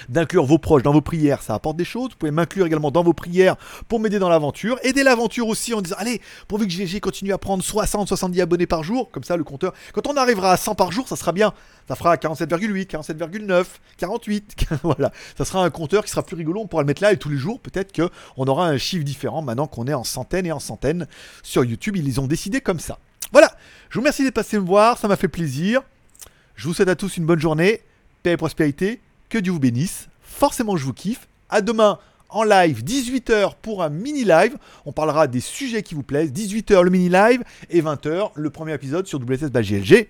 d'inclure 0.08 0.44
vos 0.44 0.58
proches 0.58 0.82
dans 0.82 0.92
vos 0.92 1.00
prières, 1.00 1.42
ça 1.42 1.54
apporte 1.54 1.76
des 1.76 1.84
choses. 1.84 2.10
Vous 2.10 2.16
pouvez 2.16 2.32
m'inclure 2.32 2.66
également 2.66 2.90
dans 2.90 3.02
vos 3.02 3.12
prières 3.12 3.56
pour 3.88 4.00
m'aider 4.00 4.18
dans 4.18 4.28
l'aventure. 4.28 4.78
Aider 4.82 5.02
l'aventure 5.02 5.48
aussi 5.48 5.74
en 5.74 5.80
disant 5.80 5.96
allez, 5.98 6.20
pourvu 6.46 6.66
que 6.66 6.72
GG 6.72 7.00
continue 7.00 7.32
à 7.32 7.38
prendre 7.38 7.62
60, 7.62 8.08
70 8.08 8.40
abonnés 8.40 8.66
par 8.66 8.82
jour, 8.82 9.10
comme 9.10 9.24
ça 9.24 9.36
le 9.36 9.44
compteur, 9.44 9.72
quand 9.92 10.06
on 10.06 10.16
arrivera 10.16 10.52
à 10.52 10.56
100 10.56 10.74
par 10.74 10.92
jour, 10.92 11.08
ça 11.08 11.16
sera 11.16 11.32
bien. 11.32 11.52
Ça 11.88 11.94
fera 11.94 12.16
47,8, 12.16 12.86
47,9, 12.86 13.64
48. 13.96 14.66
voilà, 14.82 15.10
ça 15.36 15.44
sera 15.44 15.64
un 15.64 15.70
compteur 15.70 16.04
qui 16.04 16.10
sera 16.10 16.22
plus 16.22 16.36
rigolo. 16.36 16.60
On 16.60 16.66
pourra 16.66 16.82
le 16.82 16.86
mettre 16.86 17.02
là 17.02 17.12
et 17.12 17.16
tous 17.16 17.30
les 17.30 17.38
jours, 17.38 17.60
peut-être 17.60 17.94
qu'on 17.94 18.46
aura 18.46 18.66
un 18.66 18.76
chiffre 18.76 19.04
différent 19.04 19.40
maintenant 19.40 19.66
qu'on 19.66 19.86
est 19.86 19.94
en 19.94 20.04
centaines 20.04 20.46
et 20.46 20.52
en 20.52 20.60
centaines 20.60 21.06
sur 21.42 21.64
YouTube. 21.64 21.96
Ils 21.96 22.04
les 22.04 22.18
ont 22.18 22.26
décidé 22.26 22.60
comme 22.60 22.80
ça. 22.80 22.98
Voilà, 23.32 23.54
je 23.90 23.94
vous 23.94 24.00
remercie 24.00 24.22
d'être 24.22 24.34
passé 24.34 24.58
me 24.58 24.64
voir, 24.64 24.98
ça 24.98 25.08
m'a 25.08 25.16
fait 25.16 25.28
plaisir. 25.28 25.82
Je 26.56 26.66
vous 26.66 26.74
souhaite 26.74 26.88
à 26.88 26.96
tous 26.96 27.16
une 27.16 27.24
bonne 27.24 27.40
journée, 27.40 27.82
paix 28.22 28.32
et 28.32 28.36
prospérité. 28.36 29.00
Que 29.28 29.38
Dieu 29.38 29.52
vous 29.52 29.58
bénisse. 29.58 30.08
Forcément, 30.22 30.76
je 30.76 30.84
vous 30.84 30.92
kiffe. 30.92 31.28
À 31.48 31.60
demain 31.60 31.98
en 32.30 32.44
live, 32.44 32.82
18h 32.84 33.54
pour 33.62 33.82
un 33.82 33.88
mini 33.88 34.24
live. 34.24 34.56
On 34.84 34.92
parlera 34.92 35.26
des 35.26 35.40
sujets 35.40 35.82
qui 35.82 35.94
vous 35.94 36.02
plaisent. 36.02 36.32
18h 36.32 36.82
le 36.82 36.90
mini 36.90 37.08
live 37.08 37.42
et 37.70 37.80
20h 37.80 38.30
le 38.34 38.50
premier 38.50 38.74
épisode 38.74 39.06
sur 39.06 39.18
WSS 39.18 39.50
GLG. 39.50 40.08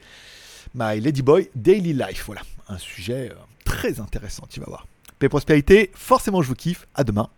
My 0.75 1.01
Ladyboy 1.01 1.51
Daily 1.55 1.93
Life. 1.93 2.25
Voilà, 2.27 2.43
un 2.69 2.79
sujet 2.79 3.31
euh, 3.31 3.35
très 3.65 4.01
intéressant, 4.01 4.47
tu 4.49 4.61
vas 4.61 4.67
voir. 4.67 4.87
Paix 5.19 5.29
prospérité, 5.29 5.91
forcément 5.95 6.43
je 6.43 6.49
vous 6.49 6.55
kiffe. 6.55 6.87
À 6.95 7.05
demain. 7.05 7.29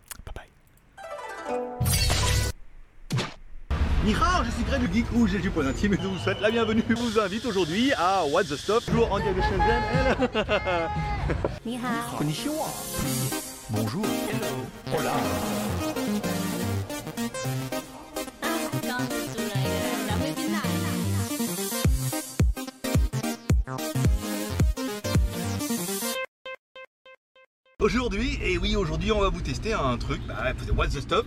Nihao, 4.04 4.42
je 4.44 4.50
suis 4.50 4.64
Greg 4.64 4.80
du 4.80 4.94
Geek 4.94 5.10
Rouge 5.10 5.34
et 5.34 5.38
du 5.38 5.50
Point 5.50 5.66
Intime 5.66 5.92
et 5.92 5.98
je 6.00 6.08
vous 6.08 6.16
souhaite 6.16 6.40
la 6.40 6.50
bienvenue. 6.50 6.82
Je 6.88 6.94
vous 6.94 7.18
invite 7.18 7.44
aujourd'hui 7.44 7.92
à 7.98 8.24
What 8.24 8.44
the 8.44 8.56
Stuff, 8.56 8.86
toujours 8.86 9.12
en 9.12 9.18
direct 9.18 9.36
de 9.36 9.42
Shenzhen. 9.42 9.82
Nihao. 11.66 12.16
Konnichiwa. 12.16 12.66
Bonjour. 13.68 14.06
Hello. 14.06 14.98
Hola. 14.98 15.12
Aujourd'hui, 27.80 28.38
et 28.42 28.56
oui, 28.56 28.76
aujourd'hui 28.76 29.12
on 29.12 29.20
va 29.20 29.28
vous 29.28 29.42
tester 29.42 29.74
un 29.74 29.98
truc, 29.98 30.22
bah, 30.26 30.52
What's 30.74 30.94
the 30.94 31.00
Stuff 31.02 31.26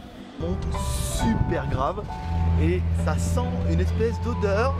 super 1.21 1.67
grave 1.69 2.03
et 2.61 2.81
ça 3.05 3.17
sent 3.17 3.49
une 3.71 3.79
espèce 3.79 4.19
d'odeur. 4.21 4.75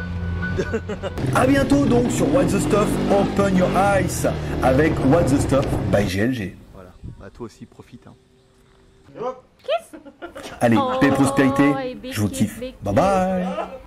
A 1.35 1.47
bientôt 1.47 1.85
donc 1.85 2.11
sur 2.11 2.33
What 2.33 2.45
the 2.45 2.59
Stuff 2.59 2.89
Open 3.11 3.55
Your 3.55 3.69
Eyes 3.77 4.27
avec 4.63 4.93
What 5.05 5.23
the 5.25 5.39
Stuff 5.39 5.65
by 5.91 6.03
GLG. 6.03 6.55
Voilà, 6.73 6.91
bah 7.19 7.29
toi 7.33 7.45
aussi 7.45 7.65
profite. 7.65 8.07
Hein. 8.07 8.13
Allez, 10.59 10.77
paix 10.99 11.09
prospérité, 11.09 11.97
je 12.11 12.21
vous 12.21 12.29
kiffe. 12.29 12.59
Bye 12.81 12.93
bye 12.93 13.81